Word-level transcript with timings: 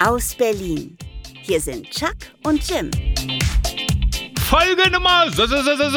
aus 0.00 0.34
Berlin. 0.34 0.96
Hier 1.42 1.60
sind 1.60 1.90
Chuck 1.90 2.16
und 2.44 2.60
Jim. 2.68 2.90
Folge 4.40 4.90
Nummer 4.90 5.30
16. 5.30 5.64
Number 5.64 5.90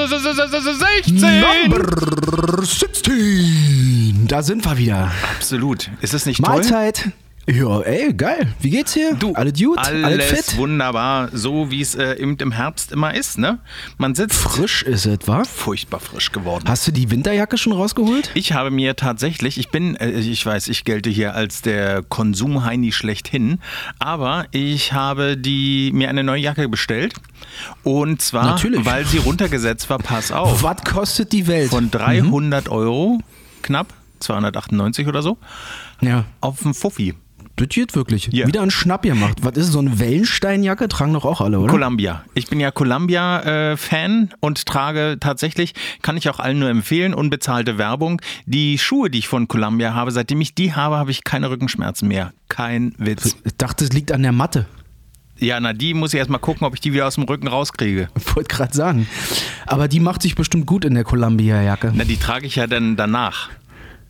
16. 2.66 4.28
Da 4.28 4.42
sind 4.42 4.66
wir 4.66 4.78
wieder. 4.78 5.12
Absolut. 5.36 5.90
Ist 6.02 6.14
es 6.14 6.26
nicht 6.26 6.44
toll? 6.44 6.56
Mahlzeit. 6.56 7.12
Ja, 7.50 7.80
ey, 7.80 8.14
geil. 8.14 8.54
Wie 8.60 8.70
geht's 8.70 8.94
hier? 8.94 9.16
Du, 9.16 9.32
alle 9.34 9.54
gut? 9.54 9.78
alles 9.78 10.04
Alle 10.04 10.22
fit? 10.22 10.58
wunderbar, 10.58 11.30
so 11.32 11.72
wie 11.72 11.80
es 11.80 11.96
äh, 11.96 12.12
im, 12.16 12.52
Herbst 12.52 12.92
immer 12.92 13.14
ist, 13.16 13.38
ne? 13.38 13.60
Man 13.98 14.16
sitzt 14.16 14.36
Frisch 14.36 14.84
ist 14.84 15.06
es, 15.06 15.20
wa? 15.28 15.46
furchtbar 15.46 16.02
frisch 16.02 16.34
geworden. 16.34 16.66
Hast 16.68 16.86
du 16.88 16.92
die 16.92 17.10
Winterjacke 17.10 17.58
schon 17.58 17.72
rausgeholt? 17.72 18.32
Ich 18.34 18.52
habe 18.52 18.70
mir 18.70 18.98
tatsächlich, 18.98 19.58
ich 19.58 19.70
bin, 19.70 19.96
äh, 19.96 20.10
ich 20.10 20.46
weiß, 20.46 20.68
ich 20.68 20.84
gelte 20.84 21.10
hier 21.10 21.36
als 21.36 21.62
der 21.62 22.04
Konsumheini 22.04 22.92
schlechthin, 22.92 23.60
aber 23.98 24.48
ich 24.52 24.92
habe 24.92 25.38
die, 25.38 25.92
mir 25.94 26.10
eine 26.10 26.26
neue 26.26 26.42
Jacke 26.42 26.68
bestellt. 26.68 27.14
Und 27.84 28.22
zwar, 28.22 28.44
Natürlich. 28.44 28.84
weil 28.86 29.06
sie 29.06 29.20
runtergesetzt 29.20 29.90
war, 29.90 30.00
pass 30.00 30.34
auf, 30.34 30.64
Was 30.64 30.84
kostet 30.84 31.32
die 31.32 31.48
Welt? 31.48 31.70
von 31.70 31.90
300 31.92 32.68
Euro, 32.68 33.20
knapp, 33.62 33.94
298 34.20 35.08
oder 35.08 35.22
so, 35.22 35.38
ja, 36.02 36.26
auf 36.42 36.66
einen 36.66 36.74
Fuffi. 36.74 37.14
Das 37.58 37.68
geht 37.70 37.96
wirklich. 37.96 38.30
Ja. 38.32 38.48
Wieder 38.48 38.62
einen 38.62 38.72
Schnapp 38.72 39.02
gemacht. 39.02 39.40
Was 39.42 39.58
ist 39.58 39.72
so 39.72 39.80
eine 39.80 40.00
Wellensteinjacke? 40.00 40.88
Tragen 40.88 41.14
doch 41.14 41.26
auch 41.26 41.42
alle, 41.42 41.60
oder? 41.60 41.72
Columbia. 41.72 42.24
Ich 42.34 42.48
bin 42.48 42.60
ja 42.60 42.72
Columbia-Fan 42.72 44.30
und 44.40 44.66
trage 44.66 45.18
tatsächlich, 45.20 45.74
kann 46.02 46.16
ich 46.18 46.30
auch 46.30 46.40
allen 46.40 46.60
nur 46.60 46.70
empfehlen, 46.70 47.14
unbezahlte 47.14 47.78
Werbung. 47.78 48.22
Die 48.46 48.78
Schuhe, 48.78 49.10
die 49.10 49.20
ich 49.20 49.28
von 49.28 49.48
Columbia 49.48 49.94
habe, 49.94 50.12
seitdem 50.12 50.40
ich 50.40 50.56
die 50.56 50.74
habe, 50.74 50.98
habe 50.98 51.12
ich 51.12 51.24
keine 51.24 51.50
Rückenschmerzen 51.50 52.08
mehr. 52.08 52.32
Kein 52.48 52.94
Witz. 52.98 53.36
Ich 53.44 53.58
dachte, 53.58 53.84
es 53.84 53.92
liegt 53.92 54.12
an 54.12 54.22
der 54.24 54.32
Matte. 54.32 54.68
Ja, 55.40 55.60
na, 55.60 55.74
die 55.74 55.94
muss 55.94 56.14
ich 56.14 56.18
erstmal 56.18 56.40
gucken, 56.40 56.66
ob 56.66 56.74
ich 56.74 56.80
die 56.80 56.94
wieder 56.94 57.08
aus 57.08 57.16
dem 57.16 57.26
Rücken 57.26 57.48
rauskriege. 57.48 58.10
Wollte 58.34 58.56
gerade 58.56 58.74
sagen. 58.74 59.08
Aber 59.66 59.88
die 59.88 60.00
macht 60.00 60.22
sich 60.22 60.36
bestimmt 60.36 60.66
gut 60.66 60.86
in 60.86 60.96
der 60.96 61.04
Columbia-Jacke. 61.04 61.92
Na, 61.96 62.04
die 62.04 62.18
trage 62.18 62.48
ich 62.48 62.56
ja 62.56 62.68
dann 62.68 62.96
danach. 62.96 63.50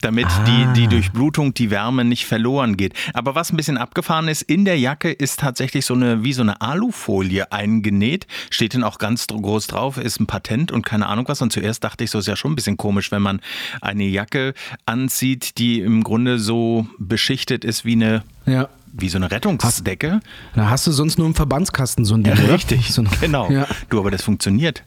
Damit 0.02 0.28
Ah. 0.28 0.44
die, 0.46 0.82
die 0.82 0.88
Durchblutung, 0.88 1.54
die 1.54 1.72
Wärme 1.72 2.06
nicht 2.06 2.26
verloren 2.26 2.78
geht. 2.78 2.94
Aber 3.14 3.36
was 3.36 3.52
ein 3.52 3.58
bisschen 3.58 3.78
abgefahren 3.78 4.28
ist, 4.28 4.42
in 4.44 4.64
der 4.66 4.78
Jacke 4.80 5.12
ist 5.12 5.40
tatsächlich 5.40 5.86
so 5.86 5.94
eine, 5.96 6.24
wie 6.24 6.34
so 6.34 6.42
eine 6.44 6.62
Alufolie 6.62 7.52
eingenäht. 7.52 8.28
Steht 8.50 8.74
dann 8.76 8.84
auch 8.84 8.98
ganz 9.00 9.28
groß 9.28 9.68
drauf, 9.68 9.98
ist 9.98 10.20
ein 10.20 10.28
Patent 10.28 10.72
und 10.72 10.86
keine 10.86 11.08
Ahnung 11.08 11.26
was. 11.28 11.42
Und 11.42 11.52
zuerst 11.52 11.84
dachte 11.84 12.04
ich 12.04 12.12
so, 12.12 12.20
ist 12.20 12.28
ja 12.28 12.36
schon 12.36 12.52
ein 12.52 12.56
bisschen 12.56 12.78
komisch, 12.78 13.12
wenn 13.12 13.22
man 13.22 13.40
eine 13.82 14.04
Jacke 14.06 14.54
anzieht, 14.86 15.58
die 15.58 15.80
im 15.82 16.04
Grunde 16.04 16.40
so 16.40 16.88
beschichtet 17.00 17.66
ist 17.66 17.84
wie 17.86 17.94
eine, 17.94 18.24
Ja. 18.46 18.70
wie 18.94 19.10
so 19.10 19.18
eine 19.18 19.32
Rettungsdecke. 19.32 20.20
Da 20.56 20.70
hast 20.70 20.86
du 20.88 20.92
sonst 20.92 21.18
nur 21.18 21.28
im 21.28 21.36
Verbandskasten 21.36 22.06
so 22.06 22.16
ein 22.16 22.24
Ding, 22.24 22.36
Ja, 22.36 22.54
richtig, 22.54 22.94
So 22.94 23.02
ein- 23.02 23.10
genau. 23.20 23.50
Ja. 23.52 23.68
Du, 23.90 24.00
aber 24.00 24.12
das 24.12 24.22
funktioniert. 24.24 24.84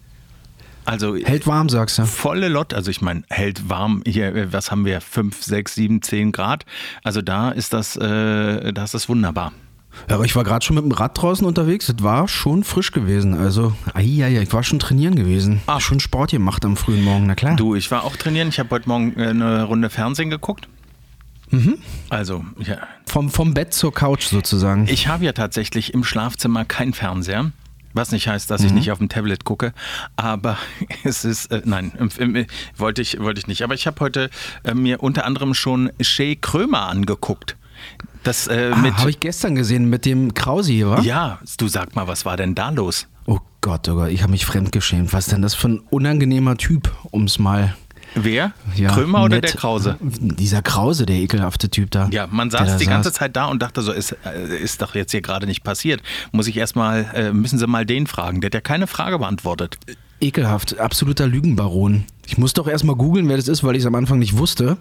Also 0.91 1.15
Hält 1.15 1.47
warm, 1.47 1.69
sagst 1.69 1.99
du. 1.99 2.05
volle 2.05 2.49
Lot, 2.49 2.75
also 2.75 2.91
ich 2.91 3.01
meine, 3.01 3.23
hält 3.31 3.69
warm, 3.69 4.03
hier, 4.05 4.35
äh, 4.35 4.53
was 4.53 4.73
haben 4.73 4.85
wir, 4.85 5.01
5, 5.01 5.41
6, 5.41 5.75
7, 5.77 6.03
10 6.03 6.33
Grad. 6.33 6.67
Also 7.05 7.23
da 7.23 7.51
ist 7.51 7.73
das, 7.73 7.95
äh, 7.97 8.73
da 8.73 8.83
ist 8.83 8.93
das 8.93 9.09
wunderbar. 9.09 9.53
Ja, 10.09 10.17
aber 10.17 10.25
ich 10.25 10.35
war 10.35 10.43
gerade 10.43 10.65
schon 10.65 10.75
mit 10.75 10.85
dem 10.85 10.91
Rad 10.91 11.21
draußen 11.21 11.47
unterwegs. 11.47 11.89
Es 11.89 12.03
war 12.03 12.27
schon 12.27 12.65
frisch 12.65 12.91
gewesen. 12.91 13.35
Also, 13.35 13.73
ja, 13.97 14.27
ich 14.29 14.53
war 14.53 14.65
schon 14.65 14.81
trainieren 14.81 15.15
gewesen. 15.15 15.61
Ah. 15.67 15.79
Schon 15.79 16.01
Sport 16.01 16.33
gemacht 16.33 16.65
am 16.65 16.77
frühen 16.77 17.05
Morgen, 17.05 17.27
na 17.27 17.37
klar. 17.37 17.55
Du, 17.55 17.77
ich 17.77 17.89
war 17.93 18.03
auch 18.03 18.17
trainieren, 18.17 18.49
ich 18.49 18.59
habe 18.59 18.71
heute 18.71 18.89
Morgen 18.89 19.15
äh, 19.17 19.29
eine 19.29 19.63
Runde 19.63 19.91
Fernsehen 19.91 20.29
geguckt. 20.31 20.69
Mhm. 21.51 21.79
Also, 22.09 22.45
ja, 22.59 22.79
Vom, 23.07 23.31
vom 23.31 23.55
Bett 23.55 23.75
zur 23.75 23.93
Couch 23.95 24.25
sozusagen. 24.25 24.89
ich 24.89 25.07
habe 25.07 25.25
ja 25.25 25.33
tatsächlich 25.33 25.95
im 25.95 26.03
Schlafzimmer 26.03 26.65
keinen 26.65 26.95
Fernseher. 26.95 27.53
Was 27.93 28.13
nicht 28.13 28.29
heißt, 28.29 28.49
Mhm. 28.49 28.55
dass 28.55 28.63
ich 28.65 28.73
nicht 28.73 28.91
auf 28.91 28.99
dem 28.99 29.09
Tablet 29.09 29.45
gucke, 29.45 29.73
aber 30.17 30.57
es 31.05 31.25
ist, 31.25 31.51
äh, 31.53 31.63
nein, 31.65 31.93
im, 31.99 32.47
wollte, 32.77 33.03
ich, 33.03 33.19
wollte 33.21 33.41
ich 33.41 33.47
nicht. 33.47 33.63
Aber 33.63 33.75
ich 33.75 33.87
habe 33.87 34.01
heute 34.01 34.31
äh, 34.65 34.75
mir 34.75 35.03
unter 35.03 35.25
anderem 35.25 35.55
schon 35.55 35.91
Shay 36.01 36.37
Krömer 36.37 36.89
angeguckt. 36.89 37.57
Das 38.23 38.47
äh, 38.49 38.71
ah, 38.75 38.93
habe 38.99 39.11
ich 39.11 39.21
gestern 39.21 39.55
gesehen 39.55 39.89
mit 39.89 40.05
dem 40.05 40.35
Krausi 40.35 40.75
hier, 40.75 40.91
wa? 40.91 41.01
ja, 41.01 41.39
du 41.57 41.69
sag 41.69 41.97
mal, 41.97 42.07
was 42.07 42.25
war 42.27 42.37
denn 42.37 42.55
da 42.55 42.69
los? 42.71 43.07
Oh 43.27 43.39
Gott, 43.63 43.89
oh 43.89 43.95
Gott, 43.95 44.11
ich 44.11 44.23
habe 44.23 44.33
mich 44.33 44.45
fremdgeschämt. 44.45 45.13
Was 45.13 45.27
ist 45.27 45.33
denn 45.33 45.43
das 45.43 45.55
für 45.55 45.69
ein 45.69 45.79
unangenehmer 45.91 46.57
Typ, 46.57 46.95
um 47.11 47.25
es 47.25 47.39
mal. 47.39 47.75
Wer? 48.15 48.53
Ja, 48.77 48.91
Krömer 48.93 49.23
oder 49.25 49.37
nett- 49.37 49.45
der 49.45 49.53
Krause? 49.53 49.97
Dieser 50.01 50.63
Krause, 50.63 51.07
der 51.07 51.17
ekelhafte 51.17 51.69
Typ 51.71 51.91
da. 51.91 52.09
Ja, 52.11 52.27
man 52.31 52.51
saß 52.51 52.77
die 52.79 52.87
ganze 52.87 53.11
saß. 53.11 53.19
Zeit 53.19 53.37
da 53.37 53.47
und 53.47 53.63
dachte 53.63 53.83
so, 53.83 53.93
ist, 53.93 54.17
äh, 54.25 54.57
ist 54.63 54.83
doch 54.83 54.95
jetzt 54.95 55.13
hier 55.13 55.23
gerade 55.23 55.47
nicht 55.47 55.63
passiert. 55.63 56.03
Muss 56.33 56.47
ich 56.49 56.57
erstmal, 56.57 57.07
äh, 57.15 57.33
müssen 57.33 57.59
Sie 57.59 57.67
mal 57.67 57.87
den 57.87 58.07
fragen. 58.07 58.41
Der 58.41 58.49
hat 58.49 58.55
ja 58.55 58.61
keine 58.61 58.87
Frage 58.87 59.19
beantwortet. 59.19 59.79
Ekelhaft, 60.21 60.79
absoluter 60.79 61.27
Lügenbaron. 61.27 62.05
Ich 62.27 62.37
muss 62.37 62.53
doch 62.53 62.67
erstmal 62.69 62.97
googeln, 62.97 63.29
wer 63.29 63.37
das 63.37 63.49
ist, 63.49 63.65
weil 63.65 63.75
ich 63.77 63.81
es 63.83 63.87
am 63.87 63.95
Anfang 63.95 64.19
nicht 64.19 64.37
wusste. 64.37 64.77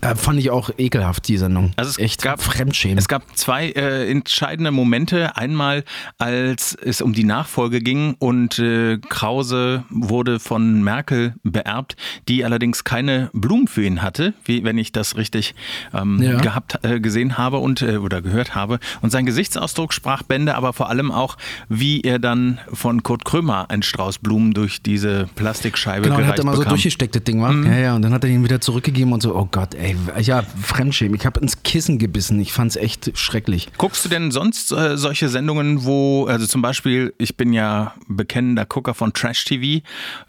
Äh, 0.00 0.14
fand 0.14 0.38
ich 0.38 0.50
auch 0.50 0.70
ekelhaft, 0.78 1.26
die 1.28 1.36
Sendung. 1.36 1.72
Also 1.76 1.90
es 1.90 1.98
Echt 1.98 2.22
gab 2.22 2.40
Fremdschämen. 2.42 2.98
Es 2.98 3.08
gab 3.08 3.36
zwei 3.36 3.70
äh, 3.70 4.08
entscheidende 4.10 4.70
Momente. 4.70 5.36
Einmal, 5.36 5.84
als 6.18 6.74
es 6.80 7.00
um 7.02 7.12
die 7.12 7.24
Nachfolge 7.24 7.80
ging 7.80 8.14
und 8.18 8.58
äh, 8.60 8.98
Krause 9.08 9.84
wurde 9.90 10.38
von 10.38 10.82
Merkel 10.84 11.34
beerbt, 11.42 11.96
die 12.28 12.44
allerdings 12.44 12.84
keine 12.84 13.30
Blumen 13.32 13.66
für 13.66 13.84
ihn 13.84 14.00
hatte, 14.02 14.34
wie 14.44 14.62
wenn 14.64 14.78
ich 14.78 14.92
das 14.92 15.16
richtig 15.16 15.54
ähm, 15.92 16.22
Ja. 16.22 16.40
gehabt 16.40 16.78
äh, 16.84 17.00
gesehen 17.00 17.36
habe 17.36 17.58
und 17.58 17.82
äh, 17.82 17.96
oder 17.96 18.22
gehört 18.22 18.54
habe. 18.54 18.78
Und 19.02 19.10
sein 19.10 19.26
Gesichtsausdruck 19.26 19.92
sprach 19.92 20.22
Bände, 20.22 20.54
aber 20.54 20.72
vor 20.72 20.88
allem 20.90 21.10
auch, 21.10 21.36
wie 21.68 22.02
er 22.02 22.18
dann 22.20 22.58
von 22.72 23.02
Kurt 23.02 23.24
Krömer 23.24 23.68
ein 23.70 23.82
Strauß 23.82 24.18
Blumen 24.18 24.54
durch 24.54 24.80
diese 24.82 25.28
Plastikscheibe 25.34 26.02
Genau, 26.02 26.14
er 26.16 26.18
gereicht 26.22 26.32
hat 26.34 26.38
immer 26.40 26.52
so 26.52 26.58
bekam. 26.58 26.70
Mhm. 26.72 26.74
durchgesteckt, 26.76 27.16
das 27.16 27.24
Ding, 27.24 27.40
war. 27.42 27.52
Ja, 27.64 27.78
ja, 27.78 27.96
und 27.96 28.02
dann 28.02 28.12
hat 28.12 28.22
er 28.24 28.30
ihn 28.30 28.44
wieder 28.44 28.60
zurückgegeben 28.60 29.12
und 29.12 29.22
so, 29.22 29.34
oh 29.34 29.48
Gott, 29.50 29.74
ey, 29.74 29.87
ja, 30.20 30.42
Fremdschämen. 30.62 31.14
Ich 31.14 31.26
habe 31.26 31.40
ins 31.40 31.62
Kissen 31.62 31.98
gebissen. 31.98 32.40
Ich 32.40 32.52
fand's 32.52 32.76
echt 32.76 33.16
schrecklich. 33.16 33.68
Guckst 33.78 34.04
du 34.04 34.08
denn 34.08 34.30
sonst 34.30 34.72
äh, 34.72 34.96
solche 34.96 35.28
Sendungen, 35.28 35.84
wo, 35.84 36.26
also 36.26 36.46
zum 36.46 36.62
Beispiel, 36.62 37.14
ich 37.18 37.36
bin 37.36 37.52
ja 37.52 37.94
bekennender 38.06 38.66
Gucker 38.66 38.94
von 38.94 39.12
Trash 39.12 39.44
TV, 39.44 39.84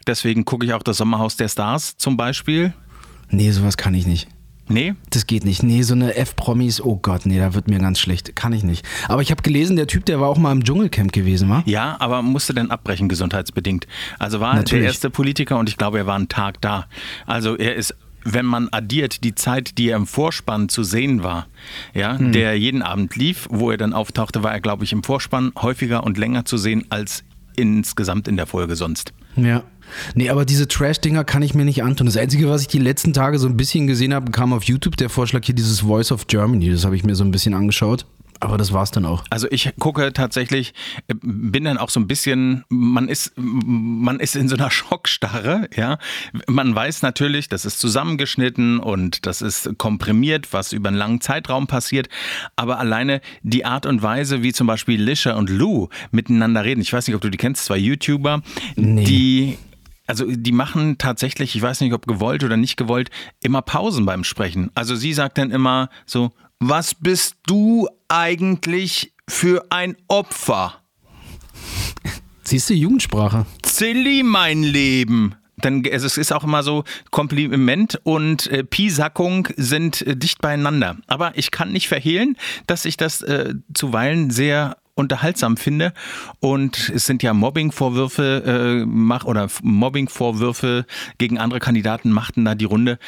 deswegen 0.06 0.44
gucke 0.44 0.66
ich 0.66 0.74
auch 0.74 0.82
das 0.82 0.98
Sommerhaus 0.98 1.36
der 1.36 1.48
Stars 1.48 1.96
zum 1.96 2.16
Beispiel. 2.16 2.72
Nee, 3.30 3.50
sowas 3.50 3.76
kann 3.76 3.94
ich 3.94 4.06
nicht. 4.06 4.28
Nee? 4.70 4.94
Das 5.10 5.26
geht 5.26 5.44
nicht. 5.44 5.64
Nee, 5.64 5.82
so 5.82 5.94
eine 5.94 6.14
F-Promis, 6.14 6.80
oh 6.80 6.96
Gott, 6.96 7.26
nee, 7.26 7.38
da 7.38 7.54
wird 7.54 7.68
mir 7.68 7.80
ganz 7.80 7.98
schlecht. 7.98 8.36
Kann 8.36 8.52
ich 8.52 8.62
nicht. 8.62 8.86
Aber 9.08 9.20
ich 9.20 9.32
habe 9.32 9.42
gelesen, 9.42 9.74
der 9.74 9.88
Typ, 9.88 10.04
der 10.04 10.20
war 10.20 10.28
auch 10.28 10.38
mal 10.38 10.52
im 10.52 10.62
Dschungelcamp 10.62 11.12
gewesen, 11.12 11.48
war? 11.48 11.64
Ja, 11.66 11.96
aber 11.98 12.22
musste 12.22 12.54
denn 12.54 12.70
abbrechen, 12.70 13.08
gesundheitsbedingt. 13.08 13.88
Also 14.20 14.38
war 14.38 14.54
Natürlich. 14.54 14.82
der 14.82 14.82
erste 14.82 15.10
Politiker 15.10 15.58
und 15.58 15.68
ich 15.68 15.76
glaube, 15.76 15.98
er 15.98 16.06
war 16.06 16.14
einen 16.14 16.28
Tag 16.28 16.60
da. 16.60 16.86
Also 17.26 17.56
er 17.56 17.74
ist 17.74 17.96
wenn 18.24 18.46
man 18.46 18.68
addiert 18.70 19.24
die 19.24 19.34
Zeit, 19.34 19.78
die 19.78 19.88
er 19.90 19.96
im 19.96 20.06
Vorspann 20.06 20.68
zu 20.68 20.82
sehen 20.82 21.22
war, 21.22 21.46
ja, 21.94 22.18
Hm. 22.18 22.32
der 22.32 22.58
jeden 22.58 22.82
Abend 22.82 23.16
lief, 23.16 23.46
wo 23.50 23.70
er 23.70 23.76
dann 23.76 23.92
auftauchte, 23.92 24.42
war 24.42 24.52
er, 24.52 24.60
glaube 24.60 24.84
ich, 24.84 24.92
im 24.92 25.02
Vorspann 25.02 25.52
häufiger 25.60 26.04
und 26.04 26.18
länger 26.18 26.44
zu 26.44 26.56
sehen 26.56 26.84
als 26.90 27.24
insgesamt 27.56 28.28
in 28.28 28.36
der 28.36 28.46
Folge 28.46 28.76
sonst. 28.76 29.12
Ja. 29.36 29.62
Nee, 30.14 30.30
aber 30.30 30.44
diese 30.44 30.68
Trash-Dinger 30.68 31.24
kann 31.24 31.42
ich 31.42 31.54
mir 31.54 31.64
nicht 31.64 31.82
antun. 31.82 32.06
Das 32.06 32.16
Einzige, 32.16 32.48
was 32.48 32.62
ich 32.62 32.68
die 32.68 32.78
letzten 32.78 33.12
Tage 33.12 33.38
so 33.38 33.48
ein 33.48 33.56
bisschen 33.56 33.86
gesehen 33.88 34.14
habe, 34.14 34.30
kam 34.30 34.52
auf 34.52 34.62
YouTube 34.64 34.96
der 34.96 35.10
Vorschlag 35.10 35.44
hier 35.44 35.54
dieses 35.54 35.80
Voice 35.80 36.12
of 36.12 36.28
Germany. 36.28 36.70
Das 36.70 36.84
habe 36.84 36.94
ich 36.94 37.02
mir 37.02 37.16
so 37.16 37.24
ein 37.24 37.32
bisschen 37.32 37.54
angeschaut. 37.54 38.06
Aber 38.40 38.56
das 38.58 38.72
war's 38.72 38.90
dann 38.90 39.04
auch. 39.04 39.24
Also 39.30 39.46
ich 39.50 39.70
gucke 39.78 40.12
tatsächlich, 40.12 40.72
äh, 41.08 41.14
bin 41.22 41.64
dann 41.64 41.78
auch 41.78 41.90
so 41.90 42.00
ein 42.00 42.06
bisschen, 42.06 42.64
man 42.68 43.08
ist, 43.08 43.32
man 43.36 44.18
ist 44.18 44.34
in 44.34 44.48
so 44.48 44.56
einer 44.56 44.70
Schockstarre, 44.70 45.68
ja. 45.76 45.98
Man 46.46 46.74
weiß 46.74 47.02
natürlich, 47.02 47.48
das 47.48 47.64
ist 47.64 47.78
zusammengeschnitten 47.78 48.80
und 48.80 49.26
das 49.26 49.42
ist 49.42 49.78
komprimiert, 49.78 50.52
was 50.52 50.72
über 50.72 50.88
einen 50.88 50.98
langen 50.98 51.20
Zeitraum 51.20 51.66
passiert. 51.66 52.08
Aber 52.56 52.78
alleine 52.78 53.20
die 53.42 53.64
Art 53.64 53.86
und 53.86 54.02
Weise, 54.02 54.42
wie 54.42 54.52
zum 54.52 54.66
Beispiel 54.66 55.00
Lisha 55.00 55.34
und 55.34 55.50
Lou 55.50 55.88
miteinander 56.10 56.64
reden, 56.64 56.80
ich 56.80 56.92
weiß 56.92 57.06
nicht, 57.06 57.16
ob 57.16 57.22
du 57.22 57.30
die 57.30 57.38
kennst, 57.38 57.64
zwei 57.66 57.76
YouTuber, 57.78 58.42
Nee. 58.76 59.04
die 59.04 59.58
also 60.06 60.26
die 60.28 60.50
machen 60.50 60.98
tatsächlich, 60.98 61.54
ich 61.54 61.62
weiß 61.62 61.82
nicht, 61.82 61.92
ob 61.92 62.04
gewollt 62.08 62.42
oder 62.42 62.56
nicht 62.56 62.76
gewollt, 62.76 63.10
immer 63.44 63.62
Pausen 63.62 64.06
beim 64.06 64.24
Sprechen. 64.24 64.70
Also 64.74 64.96
sie 64.96 65.12
sagt 65.12 65.38
dann 65.38 65.52
immer 65.52 65.88
so, 66.04 66.32
was 66.60 66.94
bist 66.94 67.36
du 67.46 67.88
eigentlich 68.08 69.12
für 69.28 69.64
ein 69.70 69.96
Opfer? 70.08 70.74
Siehst 72.42 72.68
du, 72.68 72.74
Jugendsprache. 72.74 73.46
Silly, 73.64 74.22
mein 74.22 74.62
Leben. 74.62 75.34
Dann, 75.56 75.82
also 75.90 76.06
es 76.06 76.16
ist 76.16 76.32
auch 76.32 76.44
immer 76.44 76.62
so, 76.62 76.84
Kompliment 77.10 78.00
und 78.02 78.46
äh, 78.48 78.64
Piesackung 78.64 79.48
sind 79.56 80.02
äh, 80.02 80.16
dicht 80.16 80.40
beieinander. 80.40 80.96
Aber 81.06 81.36
ich 81.36 81.50
kann 81.50 81.72
nicht 81.72 81.88
verhehlen, 81.88 82.36
dass 82.66 82.84
ich 82.84 82.96
das 82.96 83.22
äh, 83.22 83.54
zuweilen 83.74 84.30
sehr 84.30 84.76
unterhaltsam 84.94 85.56
finde. 85.56 85.92
Und 86.40 86.90
es 86.94 87.06
sind 87.06 87.22
ja 87.22 87.32
Mobbing-Vorwürfe 87.32 88.82
äh, 88.82 88.86
mach, 88.86 89.24
oder 89.24 89.48
Mobbing-Vorwürfe 89.62 90.86
gegen 91.18 91.38
andere 91.38 91.60
Kandidaten 91.60 92.10
machten 92.10 92.44
da 92.44 92.54
die 92.54 92.66
Runde. 92.66 92.98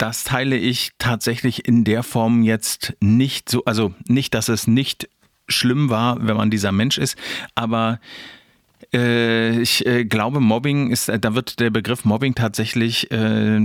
Das 0.00 0.24
teile 0.24 0.56
ich 0.56 0.92
tatsächlich 0.96 1.68
in 1.68 1.84
der 1.84 2.02
Form 2.02 2.42
jetzt 2.42 2.94
nicht 3.00 3.50
so, 3.50 3.66
also 3.66 3.92
nicht, 4.08 4.32
dass 4.32 4.48
es 4.48 4.66
nicht 4.66 5.10
schlimm 5.46 5.90
war, 5.90 6.26
wenn 6.26 6.38
man 6.38 6.50
dieser 6.50 6.72
Mensch 6.72 6.96
ist. 6.96 7.18
Aber 7.54 8.00
ich 8.92 9.86
äh, 9.86 10.04
glaube, 10.04 10.40
Mobbing 10.40 10.90
ist, 10.90 11.08
äh, 11.08 11.18
da 11.18 11.34
wird 11.34 11.60
der 11.60 11.70
Begriff 11.70 12.04
Mobbing 12.04 12.34
tatsächlich 12.34 13.10
äh, 13.12 13.60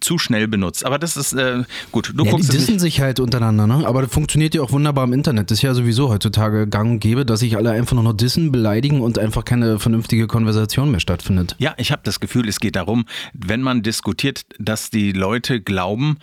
zu 0.00 0.18
schnell 0.18 0.48
benutzt. 0.48 0.84
Aber 0.84 0.98
das 0.98 1.16
ist 1.16 1.32
äh, 1.32 1.62
gut. 1.92 2.12
Du 2.14 2.24
ja, 2.24 2.30
guckst 2.30 2.52
die 2.52 2.56
dissen 2.56 2.78
sich 2.78 3.00
halt 3.00 3.20
untereinander, 3.20 3.66
ne? 3.66 3.86
Aber 3.86 4.02
das 4.02 4.12
funktioniert 4.12 4.54
ja 4.54 4.62
auch 4.62 4.72
wunderbar 4.72 5.04
im 5.04 5.12
Internet. 5.12 5.50
Das 5.50 5.58
ist 5.58 5.62
ja 5.62 5.74
sowieso 5.74 6.08
heutzutage 6.08 6.66
gang 6.66 6.90
und 6.92 6.98
gäbe, 7.00 7.24
dass 7.24 7.40
sich 7.40 7.56
alle 7.56 7.70
einfach 7.70 7.94
nur 7.94 8.02
noch 8.02 8.14
dissen, 8.14 8.50
beleidigen 8.50 9.00
und 9.00 9.18
einfach 9.18 9.44
keine 9.44 9.78
vernünftige 9.78 10.26
Konversation 10.26 10.90
mehr 10.90 11.00
stattfindet. 11.00 11.54
Ja, 11.58 11.74
ich 11.76 11.92
habe 11.92 12.02
das 12.04 12.18
Gefühl, 12.18 12.48
es 12.48 12.58
geht 12.58 12.74
darum, 12.74 13.04
wenn 13.34 13.62
man 13.62 13.82
diskutiert, 13.82 14.44
dass 14.58 14.90
die 14.90 15.12
Leute 15.12 15.60
glauben, 15.60 16.18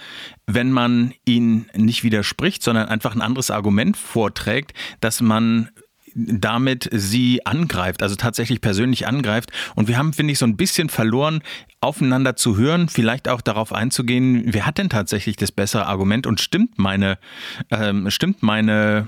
wenn 0.47 0.71
man 0.71 1.13
ihnen 1.25 1.67
nicht 1.75 2.03
widerspricht, 2.03 2.63
sondern 2.63 2.87
einfach 2.87 3.15
ein 3.15 3.21
anderes 3.21 3.49
Argument 3.49 3.97
vorträgt, 3.97 4.73
dass 4.99 5.21
man 5.21 5.69
damit 6.15 6.89
sie 6.91 7.45
angreift, 7.45 8.01
also 8.01 8.15
tatsächlich 8.15 8.61
persönlich 8.61 9.05
angreift. 9.07 9.51
Und 9.75 9.87
wir 9.87 9.97
haben, 9.97 10.13
finde 10.13 10.31
ich, 10.31 10.39
so 10.39 10.45
ein 10.45 10.55
bisschen 10.55 10.89
verloren, 10.89 11.41
aufeinander 11.81 12.35
zu 12.35 12.57
hören, 12.57 12.89
vielleicht 12.89 13.27
auch 13.29 13.41
darauf 13.41 13.71
einzugehen, 13.71 14.43
wer 14.47 14.65
hat 14.65 14.77
denn 14.77 14.89
tatsächlich 14.89 15.35
das 15.35 15.51
bessere 15.51 15.85
Argument 15.85 16.25
und 16.25 16.41
stimmt 16.41 16.77
meine, 16.77 17.17
ähm, 17.69 18.09
stimmt 18.09 18.41
meine 18.41 19.07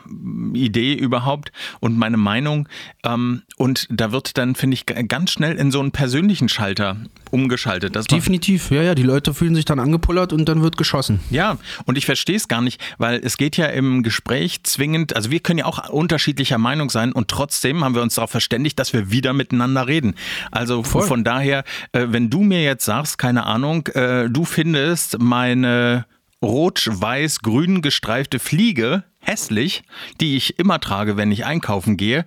Idee 0.53 0.93
überhaupt 0.93 1.51
und 1.79 1.97
meine 1.97 2.17
Meinung. 2.17 2.69
Ähm, 3.03 3.41
und 3.57 3.87
da 3.89 4.11
wird 4.11 4.37
dann, 4.37 4.55
finde 4.55 4.75
ich, 4.75 4.85
ganz 4.85 5.31
schnell 5.31 5.55
in 5.55 5.71
so 5.71 5.79
einen 5.79 5.91
persönlichen 5.91 6.49
Schalter 6.49 6.97
umgeschaltet. 7.31 7.95
Das 7.95 8.05
Definitiv, 8.05 8.71
ja, 8.71 8.81
ja. 8.81 8.95
Die 8.95 9.03
Leute 9.03 9.33
fühlen 9.33 9.55
sich 9.55 9.65
dann 9.65 9.79
angepullert 9.79 10.33
und 10.33 10.47
dann 10.47 10.61
wird 10.61 10.77
geschossen. 10.77 11.19
Ja, 11.29 11.57
und 11.85 11.97
ich 11.97 12.05
verstehe 12.05 12.35
es 12.35 12.47
gar 12.47 12.61
nicht, 12.61 12.81
weil 12.97 13.19
es 13.23 13.37
geht 13.37 13.57
ja 13.57 13.67
im 13.67 14.03
Gespräch 14.03 14.63
zwingend, 14.63 15.15
also 15.15 15.31
wir 15.31 15.39
können 15.39 15.59
ja 15.59 15.65
auch 15.65 15.89
unterschiedlicher 15.89 16.57
Meinung 16.57 16.89
sein 16.89 17.11
und 17.11 17.27
trotzdem 17.27 17.83
haben 17.83 17.95
wir 17.95 18.01
uns 18.01 18.15
darauf 18.15 18.31
verständigt, 18.31 18.79
dass 18.79 18.93
wir 18.93 19.11
wieder 19.11 19.33
miteinander 19.33 19.87
reden. 19.87 20.15
Also 20.51 20.83
Voll. 20.83 21.03
von 21.03 21.23
daher, 21.23 21.63
äh, 21.91 22.07
wenn 22.09 22.29
du 22.29 22.41
mir 22.43 22.56
jetzt 22.63 22.85
sagst, 22.85 23.17
keine 23.17 23.45
Ahnung, 23.45 23.87
äh, 23.87 24.29
du 24.29 24.45
findest 24.45 25.19
meine 25.19 26.05
rot-weiß-grün 26.41 27.81
gestreifte 27.81 28.39
Fliege 28.39 29.03
hässlich, 29.19 29.83
die 30.21 30.37
ich 30.37 30.59
immer 30.59 30.79
trage, 30.79 31.17
wenn 31.17 31.31
ich 31.31 31.45
einkaufen 31.45 31.97
gehe, 31.97 32.25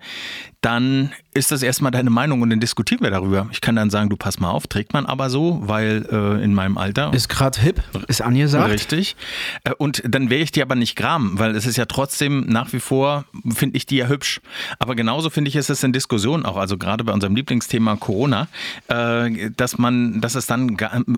dann 0.61 1.13
ist 1.33 1.53
das 1.53 1.63
erstmal 1.63 1.93
deine 1.93 2.11
Meinung 2.11 2.43
und 2.43 2.51
dann 2.51 2.61
diskutieren 2.61 3.03
wir 3.03 3.11
darüber. 3.11 3.49
Ich 3.53 3.61
kann 3.61 3.77
dann 3.77 3.91
sagen, 3.91 4.11
du 4.11 4.17
pass 4.17 4.41
mal 4.41 4.51
auf, 4.51 4.67
trägt 4.67 4.93
man 4.93 5.07
aber 5.07 5.31
so, 5.31 5.61
weil 5.63 6.07
äh, 6.11 6.43
in 6.43 6.55
meinem 6.55 6.77
Alter. 6.77 7.13
Ist 7.15 7.29
gerade 7.29 7.61
hip, 7.61 7.83
ist 8.09 8.21
angesagt. 8.21 8.73
Richtig. 8.73 9.17
Äh, 9.65 9.73
und 9.79 10.03
dann 10.07 10.29
wäre 10.29 10.43
ich 10.43 10.51
die 10.51 10.63
aber 10.63 10.75
nicht 10.75 10.97
gram, 10.97 11.39
weil 11.39 11.55
es 11.55 11.67
ist 11.67 11.77
ja 11.77 11.85
trotzdem 11.85 12.47
nach 12.47 12.73
wie 12.73 12.81
vor, 12.81 13.25
finde 13.55 13.77
ich 13.77 13.87
die 13.87 13.97
ja 13.97 14.09
hübsch. 14.09 14.41
Aber 14.79 14.97
genauso 14.97 15.31
finde 15.31 15.49
ich 15.49 15.57
es 15.57 15.71
ist 15.71 15.85
in 15.85 15.93
Diskussionen 15.93 16.45
auch, 16.45 16.57
also 16.57 16.77
gerade 16.77 17.05
bei 17.05 17.13
unserem 17.13 17.37
Lieblingsthema 17.37 17.97
Corona, 17.97 18.49
äh, 18.89 19.51
dass 19.57 19.79
man, 19.79 20.21
dass 20.21 20.35
es 20.35 20.47
dann 20.47 20.77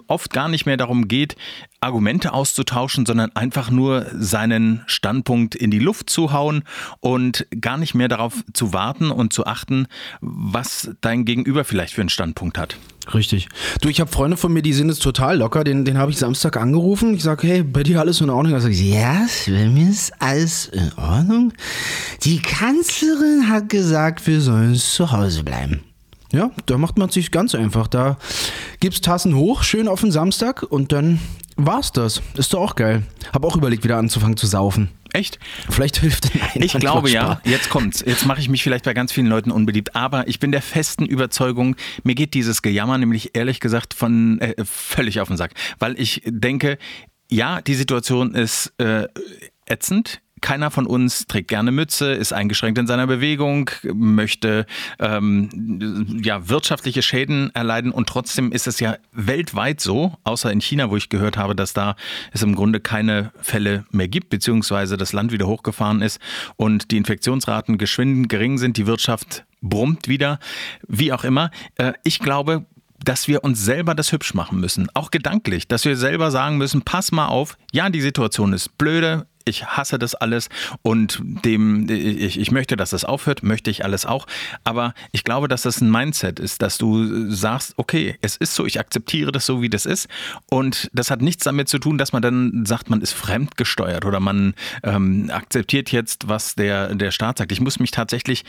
oft 0.08 0.32
gar 0.32 0.48
nicht 0.48 0.66
mehr 0.66 0.76
darum 0.76 1.08
geht, 1.08 1.36
Argumente 1.80 2.32
auszutauschen, 2.32 3.06
sondern 3.06 3.34
einfach 3.34 3.70
nur 3.70 4.06
seinen 4.12 4.82
Standpunkt 4.86 5.54
in 5.54 5.70
die 5.70 5.80
Luft 5.80 6.10
zu 6.10 6.32
hauen 6.32 6.62
und 7.00 7.46
gar 7.60 7.76
nicht 7.76 7.94
mehr 7.94 8.08
darauf 8.08 8.44
zu 8.52 8.72
warten 8.72 9.10
und 9.10 9.32
zu 9.32 9.46
achten, 9.46 9.86
was 10.20 10.90
dein 11.00 11.24
Gegenüber 11.24 11.64
vielleicht 11.64 11.94
für 11.94 12.00
einen 12.00 12.08
Standpunkt 12.08 12.58
hat. 12.58 12.76
Richtig. 13.12 13.48
Du, 13.80 13.88
ich 13.88 14.00
habe 14.00 14.10
Freunde 14.10 14.36
von 14.36 14.52
mir, 14.52 14.62
die 14.62 14.72
sind 14.72 14.88
jetzt 14.88 15.02
total 15.02 15.38
locker. 15.38 15.64
Den, 15.64 15.84
den 15.84 15.98
habe 15.98 16.12
ich 16.12 16.18
Samstag 16.18 16.56
angerufen. 16.56 17.14
Ich 17.14 17.22
sage, 17.22 17.46
hey, 17.46 17.62
bei 17.62 17.82
dir 17.82 18.00
alles 18.00 18.20
in 18.20 18.30
Ordnung? 18.30 18.52
Er 18.52 18.60
sagt, 18.60 18.74
ja, 18.74 19.26
bei 19.46 19.68
mir 19.68 19.90
ist 19.90 20.12
alles 20.20 20.66
in 20.66 20.92
Ordnung. 20.96 21.52
Die 22.22 22.40
Kanzlerin 22.40 23.48
hat 23.48 23.68
gesagt, 23.68 24.26
wir 24.26 24.40
sollen 24.40 24.74
zu 24.76 25.10
Hause 25.10 25.42
bleiben. 25.42 25.82
Ja, 26.32 26.50
da 26.66 26.78
macht 26.78 26.96
man 26.96 27.10
sich 27.10 27.30
ganz 27.30 27.54
einfach. 27.54 27.88
Da 27.88 28.16
gibt's 28.80 29.02
Tassen 29.02 29.36
hoch, 29.36 29.62
schön 29.62 29.86
auf 29.86 30.00
den 30.00 30.12
Samstag 30.12 30.62
und 30.62 30.92
dann 30.92 31.18
war's 31.56 31.92
das. 31.92 32.22
Ist 32.34 32.54
doch 32.54 32.60
auch 32.60 32.74
geil. 32.74 33.02
Hab 33.32 33.44
auch 33.44 33.56
überlegt, 33.56 33.84
wieder 33.84 33.98
anzufangen 33.98 34.36
zu 34.36 34.46
saufen. 34.46 34.90
Echt? 35.12 35.38
Vielleicht 35.68 35.98
hilft 35.98 36.30
Ich 36.54 36.72
glaube 36.72 37.10
ja. 37.10 37.40
Jetzt 37.44 37.68
kommt's. 37.68 38.02
Jetzt 38.06 38.24
mache 38.24 38.40
ich 38.40 38.48
mich 38.48 38.62
vielleicht 38.62 38.84
bei 38.84 38.94
ganz 38.94 39.12
vielen 39.12 39.26
Leuten 39.26 39.50
unbeliebt. 39.50 39.94
Aber 39.94 40.26
ich 40.26 40.40
bin 40.40 40.52
der 40.52 40.62
festen 40.62 41.04
Überzeugung, 41.04 41.76
mir 42.02 42.14
geht 42.14 42.34
dieses 42.34 42.62
Gejammer 42.62 42.96
nämlich 42.96 43.34
ehrlich 43.34 43.60
gesagt 43.60 43.92
von 43.92 44.40
äh, 44.40 44.54
völlig 44.64 45.20
auf 45.20 45.28
den 45.28 45.36
Sack. 45.36 45.52
Weil 45.78 46.00
ich 46.00 46.22
denke, 46.24 46.78
ja, 47.30 47.60
die 47.60 47.74
Situation 47.74 48.34
ist 48.34 48.72
äh, 48.78 49.08
ätzend. 49.66 50.21
Keiner 50.42 50.70
von 50.70 50.86
uns 50.86 51.26
trägt 51.26 51.48
gerne 51.48 51.72
Mütze, 51.72 52.12
ist 52.12 52.32
eingeschränkt 52.34 52.78
in 52.78 52.86
seiner 52.86 53.06
Bewegung, 53.06 53.70
möchte 53.94 54.66
ähm, 54.98 56.20
ja, 56.22 56.48
wirtschaftliche 56.48 57.00
Schäden 57.00 57.50
erleiden 57.54 57.92
und 57.92 58.08
trotzdem 58.08 58.52
ist 58.52 58.66
es 58.66 58.78
ja 58.80 58.96
weltweit 59.12 59.80
so, 59.80 60.18
außer 60.24 60.52
in 60.52 60.60
China, 60.60 60.90
wo 60.90 60.96
ich 60.96 61.08
gehört 61.08 61.38
habe, 61.38 61.56
dass 61.56 61.72
da 61.72 61.96
es 62.32 62.42
im 62.42 62.54
Grunde 62.54 62.80
keine 62.80 63.32
Fälle 63.40 63.86
mehr 63.90 64.08
gibt, 64.08 64.28
beziehungsweise 64.28 64.96
das 64.96 65.14
Land 65.14 65.32
wieder 65.32 65.46
hochgefahren 65.46 66.02
ist 66.02 66.20
und 66.56 66.90
die 66.90 66.98
Infektionsraten 66.98 67.78
geschwind 67.78 68.28
gering 68.28 68.58
sind, 68.58 68.76
die 68.76 68.86
Wirtschaft 68.86 69.44
brummt 69.62 70.08
wieder, 70.08 70.38
wie 70.86 71.12
auch 71.12 71.24
immer. 71.24 71.50
Äh, 71.76 71.92
ich 72.02 72.18
glaube, 72.18 72.66
dass 73.04 73.28
wir 73.28 73.44
uns 73.44 73.64
selber 73.64 73.94
das 73.94 74.12
hübsch 74.12 74.34
machen 74.34 74.60
müssen, 74.60 74.88
auch 74.94 75.10
gedanklich, 75.10 75.68
dass 75.68 75.84
wir 75.84 75.96
selber 75.96 76.30
sagen 76.30 76.56
müssen, 76.56 76.82
pass 76.82 77.12
mal 77.12 77.26
auf, 77.26 77.56
ja, 77.72 77.90
die 77.90 78.00
Situation 78.00 78.52
ist 78.52 78.76
blöde, 78.78 79.26
ich 79.44 79.66
hasse 79.66 79.98
das 79.98 80.14
alles 80.14 80.48
und 80.82 81.20
dem, 81.22 81.88
ich, 81.88 82.38
ich 82.38 82.50
möchte, 82.50 82.76
dass 82.76 82.90
das 82.90 83.04
aufhört, 83.04 83.42
möchte 83.42 83.70
ich 83.70 83.84
alles 83.84 84.06
auch. 84.06 84.26
Aber 84.64 84.94
ich 85.12 85.24
glaube, 85.24 85.48
dass 85.48 85.62
das 85.62 85.80
ein 85.80 85.90
Mindset 85.90 86.40
ist, 86.40 86.62
dass 86.62 86.78
du 86.78 87.30
sagst, 87.30 87.74
okay, 87.76 88.16
es 88.20 88.36
ist 88.36 88.54
so, 88.54 88.66
ich 88.66 88.80
akzeptiere 88.80 89.32
das 89.32 89.46
so, 89.46 89.62
wie 89.62 89.68
das 89.68 89.86
ist. 89.86 90.08
Und 90.50 90.90
das 90.92 91.10
hat 91.10 91.22
nichts 91.22 91.44
damit 91.44 91.68
zu 91.68 91.78
tun, 91.78 91.98
dass 91.98 92.12
man 92.12 92.22
dann 92.22 92.64
sagt, 92.66 92.90
man 92.90 93.00
ist 93.00 93.12
fremdgesteuert 93.12 94.04
oder 94.04 94.20
man 94.20 94.54
ähm, 94.82 95.30
akzeptiert 95.32 95.92
jetzt, 95.92 96.28
was 96.28 96.54
der, 96.54 96.94
der 96.94 97.10
Staat 97.10 97.38
sagt. 97.38 97.52
Ich 97.52 97.60
muss 97.60 97.78
mich 97.78 97.90
tatsächlich 97.90 98.44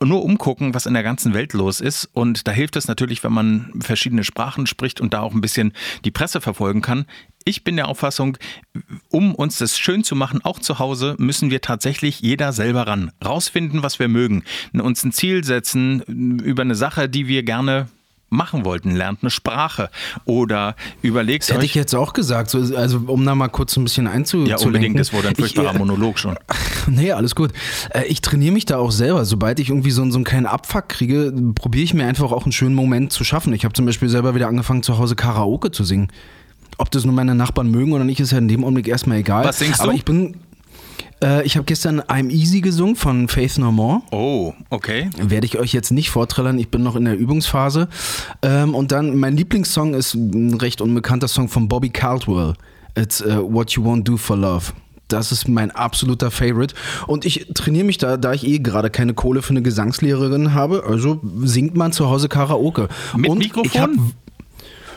nur 0.00 0.24
umgucken, 0.24 0.74
was 0.74 0.86
in 0.86 0.94
der 0.94 1.02
ganzen 1.02 1.34
Welt 1.34 1.52
los 1.52 1.80
ist. 1.80 2.08
Und 2.12 2.46
da 2.46 2.52
hilft 2.52 2.76
es 2.76 2.88
natürlich, 2.88 3.24
wenn 3.24 3.32
man 3.32 3.72
verschiedene 3.80 4.24
Sprachen 4.24 4.66
spricht 4.66 5.00
und 5.00 5.14
da 5.14 5.20
auch 5.20 5.32
ein 5.32 5.40
bisschen 5.40 5.72
die 6.04 6.10
Presse 6.10 6.40
verfolgen 6.40 6.82
kann 6.82 7.06
ich 7.46 7.64
bin 7.64 7.76
der 7.76 7.88
Auffassung, 7.88 8.36
um 9.08 9.34
uns 9.34 9.58
das 9.58 9.78
schön 9.78 10.04
zu 10.04 10.16
machen, 10.16 10.44
auch 10.44 10.58
zu 10.58 10.80
Hause, 10.80 11.14
müssen 11.18 11.50
wir 11.50 11.60
tatsächlich 11.60 12.20
jeder 12.20 12.52
selber 12.52 12.88
ran. 12.88 13.12
Rausfinden, 13.24 13.84
was 13.84 14.00
wir 14.00 14.08
mögen. 14.08 14.42
Uns 14.74 15.04
ein 15.04 15.12
Ziel 15.12 15.44
setzen 15.44 16.00
über 16.42 16.62
eine 16.62 16.74
Sache, 16.74 17.08
die 17.08 17.28
wir 17.28 17.44
gerne 17.44 17.86
machen 18.28 18.64
wollten, 18.64 18.90
lernt 18.96 19.22
eine 19.22 19.30
Sprache 19.30 19.88
oder 20.24 20.74
überlegt 21.00 21.44
das 21.44 21.54
hätte 21.54 21.64
ich 21.64 21.76
jetzt 21.76 21.94
auch 21.94 22.12
gesagt, 22.12 22.50
so, 22.50 22.58
also 22.76 23.02
um 23.06 23.24
da 23.24 23.36
mal 23.36 23.46
kurz 23.46 23.76
ein 23.76 23.84
bisschen 23.84 24.08
einzulenken. 24.08 24.58
Ja, 24.58 24.66
unbedingt, 24.66 24.98
das 24.98 25.12
wurde 25.12 25.28
ein 25.28 25.36
furchtbarer 25.36 25.70
ich, 25.70 25.76
äh, 25.76 25.78
Monolog 25.78 26.18
schon. 26.18 26.36
Nee, 26.88 27.12
alles 27.12 27.34
gut. 27.34 27.52
Äh, 27.90 28.04
ich 28.06 28.20
trainiere 28.20 28.52
mich 28.52 28.64
da 28.64 28.78
auch 28.78 28.90
selber. 28.90 29.24
Sobald 29.24 29.60
ich 29.60 29.70
irgendwie 29.70 29.90
so, 29.90 30.08
so 30.10 30.18
einen 30.18 30.24
kleinen 30.24 30.46
Abfuck 30.46 30.88
kriege, 30.88 31.32
probiere 31.54 31.84
ich 31.84 31.94
mir 31.94 32.06
einfach 32.06 32.32
auch 32.32 32.44
einen 32.44 32.52
schönen 32.52 32.74
Moment 32.74 33.12
zu 33.12 33.24
schaffen. 33.24 33.52
Ich 33.52 33.64
habe 33.64 33.74
zum 33.74 33.86
Beispiel 33.86 34.08
selber 34.08 34.34
wieder 34.34 34.48
angefangen, 34.48 34.82
zu 34.82 34.98
Hause 34.98 35.14
Karaoke 35.14 35.70
zu 35.70 35.84
singen. 35.84 36.08
Ob 36.78 36.90
das 36.90 37.04
nur 37.04 37.14
meine 37.14 37.34
Nachbarn 37.34 37.70
mögen 37.70 37.92
oder 37.92 38.04
nicht, 38.04 38.20
ist 38.20 38.32
ja 38.32 38.38
in 38.38 38.48
dem 38.48 38.62
Augenblick 38.62 38.88
erstmal 38.88 39.18
egal. 39.18 39.44
Was 39.44 39.58
singst 39.58 39.80
du? 39.80 39.84
Aber 39.84 39.94
ich 39.94 40.04
bin 40.04 40.36
äh, 41.22 41.44
ich 41.44 41.56
habe 41.56 41.64
gestern 41.64 42.00
I'm 42.02 42.30
Easy 42.30 42.60
gesungen 42.60 42.96
von 42.96 43.28
Faith 43.28 43.58
No 43.58 43.72
More. 43.72 44.02
Oh, 44.10 44.52
okay. 44.70 45.10
Werde 45.16 45.46
ich 45.46 45.58
euch 45.58 45.72
jetzt 45.72 45.90
nicht 45.90 46.10
vorträllern, 46.10 46.58
ich 46.58 46.68
bin 46.68 46.82
noch 46.82 46.96
in 46.96 47.04
der 47.04 47.16
Übungsphase. 47.16 47.88
Ähm, 48.42 48.74
und 48.74 48.92
dann, 48.92 49.16
mein 49.16 49.36
Lieblingssong 49.36 49.94
ist 49.94 50.14
ein 50.14 50.54
recht 50.54 50.80
unbekannter 50.80 51.28
Song 51.28 51.48
von 51.48 51.68
Bobby 51.68 51.90
Caldwell. 51.90 52.54
It's 52.98 53.22
uh, 53.22 53.42
What 53.42 53.72
You 53.72 53.84
Won't 53.84 54.04
Do 54.04 54.16
for 54.16 54.36
Love. 54.36 54.72
Das 55.08 55.30
ist 55.30 55.48
mein 55.48 55.70
absoluter 55.70 56.30
Favorite. 56.30 56.74
Und 57.06 57.24
ich 57.24 57.46
trainiere 57.54 57.84
mich 57.84 57.98
da, 57.98 58.16
da 58.16 58.32
ich 58.32 58.46
eh 58.46 58.58
gerade 58.58 58.90
keine 58.90 59.14
Kohle 59.14 59.40
für 59.40 59.50
eine 59.50 59.62
Gesangslehrerin 59.62 60.52
habe. 60.54 60.84
Also 60.86 61.20
singt 61.42 61.76
man 61.76 61.92
zu 61.92 62.08
Hause 62.10 62.28
Karaoke. 62.28 62.88
Mit 63.16 63.30
und 63.30 63.38
Mikrofon? 63.38 64.12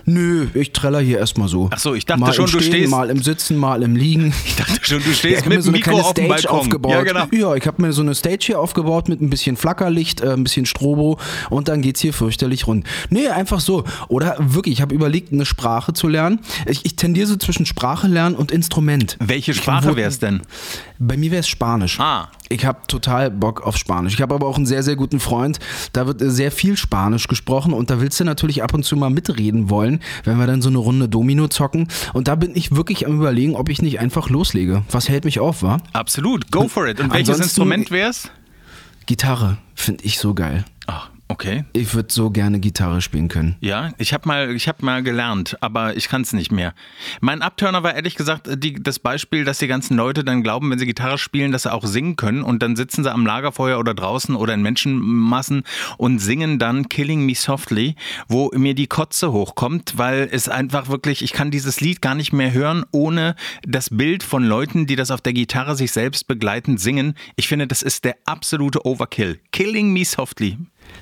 Nö, 0.05 0.47
ich 0.53 0.71
treller 0.71 0.99
hier 0.99 1.19
erstmal 1.19 1.47
so. 1.47 1.69
Ach 1.71 1.79
so, 1.79 1.93
ich 1.93 2.05
dachte 2.05 2.21
mal 2.21 2.33
schon, 2.33 2.47
Stehen, 2.47 2.59
du 2.59 2.65
stehst. 2.65 2.91
Mal 2.91 3.09
im 3.09 3.21
Sitzen, 3.21 3.57
mal 3.57 3.83
im 3.83 3.95
Liegen. 3.95 4.33
Ich 4.49 4.55
dachte 4.55 4.79
schon, 4.81 5.03
du 5.03 5.13
stehst 5.13 5.43
ja, 5.43 5.49
mit 5.49 5.63
so 5.63 5.71
Mikro 5.71 5.99
auf 5.99 6.13
dem 6.13 6.27
Balkon. 6.27 6.49
Aufgebaut. 6.49 6.91
Ja, 6.91 7.03
genau. 7.03 7.27
Ja, 7.31 7.55
ich 7.55 7.67
habe 7.67 7.81
mir 7.81 7.93
so 7.93 8.01
eine 8.01 8.15
Stage 8.15 8.39
hier 8.41 8.59
aufgebaut 8.59 9.07
mit 9.07 9.21
ein 9.21 9.29
bisschen 9.29 9.55
Flackerlicht, 9.57 10.21
äh, 10.21 10.33
ein 10.33 10.43
bisschen 10.43 10.65
Strobo 10.65 11.19
und 11.49 11.67
dann 11.67 11.81
geht's 11.81 12.01
hier 12.01 12.13
fürchterlich 12.13 12.67
rund. 12.67 12.85
Nee, 13.09 13.27
einfach 13.27 13.59
so. 13.59 13.83
Oder 14.07 14.35
wirklich, 14.39 14.73
ich 14.73 14.81
habe 14.81 14.95
überlegt, 14.95 15.31
eine 15.31 15.45
Sprache 15.45 15.93
zu 15.93 16.07
lernen. 16.07 16.39
Ich, 16.65 16.85
ich 16.85 16.95
tendiere 16.95 17.27
so 17.27 17.35
zwischen 17.37 17.65
Sprache 17.65 18.07
lernen 18.07 18.35
und 18.35 18.51
Instrument. 18.51 19.17
Welche 19.19 19.53
Sprache 19.53 19.95
wäre 19.95 20.09
es 20.09 20.19
denn? 20.19 20.41
Bei 21.01 21.15
mir 21.15 21.31
wäre 21.31 21.39
es 21.39 21.47
Spanisch. 21.47 21.97
Ah, 21.99 22.29
Ich 22.49 22.65
habe 22.65 22.79
total 22.87 23.31
Bock 23.31 23.61
auf 23.61 23.77
Spanisch. 23.77 24.15
Ich 24.15 24.21
habe 24.21 24.35
aber 24.35 24.47
auch 24.47 24.57
einen 24.57 24.65
sehr, 24.65 24.83
sehr 24.83 24.97
guten 24.97 25.21
Freund. 25.21 25.57
Da 25.93 26.05
wird 26.07 26.21
äh, 26.21 26.29
sehr 26.29 26.51
viel 26.51 26.75
Spanisch 26.75 27.27
gesprochen 27.29 27.71
und 27.71 27.89
da 27.89 28.01
willst 28.01 28.19
du 28.19 28.25
natürlich 28.25 28.63
ab 28.63 28.73
und 28.73 28.83
zu 28.83 28.97
mal 28.97 29.09
mitreden 29.09 29.69
wollen, 29.69 30.01
wenn 30.25 30.37
wir 30.37 30.45
dann 30.45 30.61
so 30.61 30.67
eine 30.69 30.77
Runde 30.79 31.07
Domino 31.07 31.47
zocken. 31.47 31.87
Und 32.13 32.27
da 32.27 32.35
bin 32.35 32.51
ich 32.53 32.75
wirklich 32.75 33.07
am 33.07 33.15
überlegen, 33.15 33.55
ob 33.55 33.69
ich 33.69 33.81
nicht 33.81 33.99
einfach 33.99 34.29
loslege. 34.29 34.83
Was 34.91 35.07
hält 35.07 35.23
mich 35.23 35.39
auf, 35.39 35.63
wa? 35.63 35.77
Absolut, 35.93 36.51
go 36.51 36.67
for 36.67 36.85
it. 36.87 36.99
Und 36.99 37.13
welches 37.13 37.39
Instrument 37.39 37.91
wär's? 37.91 38.29
Gitarre 39.05 39.57
finde 39.75 40.03
ich 40.03 40.19
so 40.19 40.33
geil. 40.33 40.65
Okay. 41.31 41.63
Ich 41.73 41.93
würde 41.93 42.11
so 42.11 42.31
gerne 42.31 42.59
Gitarre 42.59 43.01
spielen 43.01 43.27
können. 43.27 43.55
Ja, 43.61 43.91
ich 43.99 44.13
habe 44.15 44.27
mal, 44.27 44.55
ich 44.55 44.67
hab 44.67 44.81
mal 44.81 45.03
gelernt, 45.03 45.57
aber 45.61 45.95
ich 45.95 46.09
kann 46.09 46.23
es 46.23 46.33
nicht 46.33 46.51
mehr. 46.51 46.73
Mein 47.21 47.43
Abturner 47.43 47.83
war 47.83 47.93
ehrlich 47.93 48.15
gesagt 48.15 48.49
die, 48.51 48.73
das 48.73 48.97
Beispiel, 48.97 49.45
dass 49.45 49.59
die 49.59 49.67
ganzen 49.67 49.95
Leute 49.95 50.23
dann 50.23 50.41
glauben, 50.41 50.71
wenn 50.71 50.79
sie 50.79 50.87
Gitarre 50.87 51.19
spielen, 51.19 51.51
dass 51.51 51.63
sie 51.63 51.71
auch 51.71 51.85
singen 51.85 52.15
können 52.15 52.41
und 52.41 52.63
dann 52.63 52.75
sitzen 52.75 53.03
sie 53.03 53.11
am 53.11 53.27
Lagerfeuer 53.27 53.77
oder 53.77 53.93
draußen 53.93 54.35
oder 54.35 54.55
in 54.55 54.63
Menschenmassen 54.63 55.65
und 55.97 56.17
singen 56.17 56.57
dann 56.57 56.89
Killing 56.89 57.23
Me 57.27 57.35
Softly, 57.35 57.95
wo 58.27 58.49
mir 58.55 58.73
die 58.73 58.87
Kotze 58.87 59.31
hochkommt, 59.31 59.99
weil 59.99 60.27
es 60.31 60.49
einfach 60.49 60.89
wirklich, 60.89 61.21
ich 61.21 61.31
kann 61.31 61.51
dieses 61.51 61.79
Lied 61.79 62.01
gar 62.01 62.15
nicht 62.15 62.33
mehr 62.33 62.53
hören, 62.53 62.85
ohne 62.91 63.35
das 63.61 63.91
Bild 63.91 64.23
von 64.23 64.43
Leuten, 64.43 64.87
die 64.87 64.95
das 64.95 65.11
auf 65.11 65.21
der 65.21 65.33
Gitarre 65.33 65.75
sich 65.75 65.91
selbst 65.91 66.27
begleitend 66.27 66.79
singen. 66.79 67.13
Ich 67.35 67.47
finde, 67.47 67.67
das 67.67 67.83
ist 67.83 68.03
der 68.03 68.15
absolute 68.25 68.83
Overkill. 68.83 69.39
Killing 69.51 69.93
Me 69.93 70.03
Softly. 70.03 70.57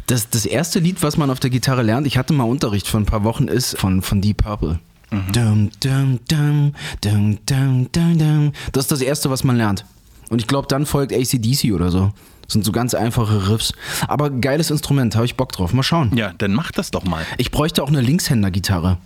Das, 0.08 0.29
das 0.29 0.46
erste 0.46 0.79
Lied, 0.79 1.03
was 1.03 1.17
man 1.17 1.29
auf 1.29 1.39
der 1.39 1.50
Gitarre 1.50 1.84
lernt, 1.84 2.08
ich 2.08 2.17
hatte 2.17 2.34
mal 2.34 2.44
Unterricht 2.44 2.88
vor 2.88 3.00
ein 3.00 3.06
paar 3.06 3.24
Wochen, 3.24 3.48
ist 3.48 3.77
von, 3.77 4.01
von 4.01 4.22
Deep 4.22 4.44
Purple. 4.44 4.79
Dum, 5.10 5.70
dum, 5.79 6.20
dum, 6.27 6.74
dum, 7.01 7.38
dum, 7.46 7.88
dum, 7.91 8.17
dum. 8.17 8.51
Das 8.74 8.86
ist 8.86 8.91
das 8.91 9.01
erste, 9.01 9.29
was 9.29 9.44
man 9.44 9.56
lernt. 9.56 9.86
Und 10.29 10.41
ich 10.41 10.48
glaube, 10.48 10.67
dann 10.67 10.86
folgt 10.86 11.13
ACDC 11.13 11.74
oder 11.74 11.91
so. 11.91 12.12
Das 12.41 12.53
sind 12.53 12.65
so 12.65 12.72
ganz 12.72 12.94
einfache 12.94 13.50
Riffs. 13.50 13.74
Aber 14.08 14.29
geiles 14.29 14.70
Instrument, 14.70 15.15
habe 15.15 15.25
ich 15.25 15.36
Bock 15.36 15.51
drauf. 15.51 15.74
Mal 15.74 15.84
schauen. 15.84 16.15
Ja, 16.15 16.34
dann 16.38 16.53
mach 16.53 16.72
das 16.72 16.91
doch 16.91 17.06
mal. 17.06 17.25
Ich 17.38 17.51
bräuchte 17.51 17.84
auch 17.84 17.88
eine 17.88 18.01
Linkshänder-Gitarre. 18.01 18.98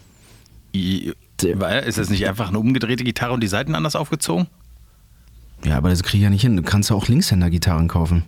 Weil, 0.73 1.83
ist 1.83 1.97
das 1.97 2.09
nicht 2.09 2.27
einfach 2.27 2.49
eine 2.49 2.59
umgedrehte 2.59 3.03
Gitarre 3.03 3.33
und 3.33 3.41
die 3.41 3.47
Seiten 3.47 3.75
anders 3.75 3.95
aufgezogen? 3.95 4.47
Ja, 5.63 5.77
aber 5.77 5.89
das 5.89 6.01
kriege 6.01 6.17
ich 6.17 6.23
ja 6.23 6.29
nicht 6.29 6.41
hin. 6.41 6.55
Du 6.55 6.63
kannst 6.63 6.89
ja 6.89 6.95
auch 6.95 7.07
Linkshänder-Gitarren 7.07 7.87
kaufen. 7.87 8.23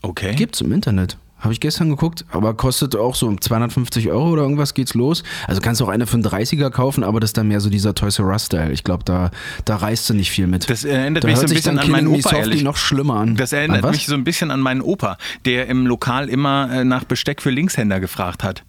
Okay. 0.00 0.34
Gibt's 0.34 0.60
im 0.60 0.72
Internet. 0.72 1.18
Habe 1.42 1.52
ich 1.52 1.58
gestern 1.58 1.90
geguckt, 1.90 2.24
aber 2.30 2.54
kostet 2.54 2.94
auch 2.94 3.16
so 3.16 3.34
250 3.34 4.10
Euro 4.10 4.30
oder 4.30 4.42
irgendwas 4.42 4.74
geht's 4.74 4.94
los. 4.94 5.24
Also 5.48 5.60
kannst 5.60 5.80
du 5.80 5.84
auch 5.84 5.88
eine 5.88 6.06
für 6.06 6.14
einen 6.14 6.24
30er 6.24 6.70
kaufen, 6.70 7.02
aber 7.02 7.18
das 7.18 7.30
ist 7.30 7.36
dann 7.36 7.48
mehr 7.48 7.60
so 7.60 7.68
dieser 7.68 7.96
Toys 7.96 8.20
R 8.20 8.26
Us-Style. 8.26 8.70
Ich 8.70 8.84
glaube, 8.84 9.02
da, 9.02 9.32
da 9.64 9.76
reißt 9.76 10.08
du 10.08 10.14
nicht 10.14 10.30
viel 10.30 10.46
mit. 10.46 10.70
Das 10.70 10.84
erinnert 10.84 11.24
da 11.24 11.28
mich 11.28 11.38
so 11.38 11.46
ein 11.46 11.50
bisschen 11.52 11.80
an 11.80 11.90
meinen 11.90 12.06
Opa, 12.06 12.36
ehrlich. 12.36 12.62
noch 12.62 12.76
schlimmer 12.76 13.16
an. 13.16 13.34
Das 13.34 13.52
erinnert 13.52 13.84
An 13.84 13.90
mich 13.90 14.06
so 14.06 14.14
ein 14.14 14.22
bisschen 14.22 14.52
an 14.52 14.60
meinen 14.60 14.82
Opa, 14.82 15.18
der 15.44 15.66
im 15.66 15.84
Lokal 15.84 16.28
immer 16.28 16.70
äh, 16.70 16.84
nach 16.84 17.02
Besteck 17.02 17.42
für 17.42 17.50
Linkshänder 17.50 17.98
gefragt 17.98 18.44
hat. 18.44 18.62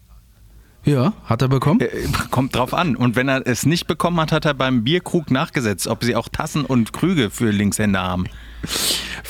Ja, 0.84 1.12
hat 1.24 1.42
er 1.42 1.48
bekommen? 1.48 1.78
Äh, 1.80 1.88
kommt 2.32 2.56
drauf 2.56 2.74
an. 2.74 2.96
Und 2.96 3.14
wenn 3.14 3.28
er 3.28 3.46
es 3.46 3.64
nicht 3.66 3.86
bekommen 3.86 4.20
hat, 4.20 4.32
hat 4.32 4.46
er 4.46 4.54
beim 4.54 4.82
Bierkrug 4.82 5.30
nachgesetzt, 5.30 5.86
ob 5.86 6.02
sie 6.02 6.16
auch 6.16 6.28
Tassen 6.28 6.64
und 6.64 6.92
Krüge 6.92 7.30
für 7.30 7.50
Linkshänder 7.50 8.02
haben. 8.02 8.24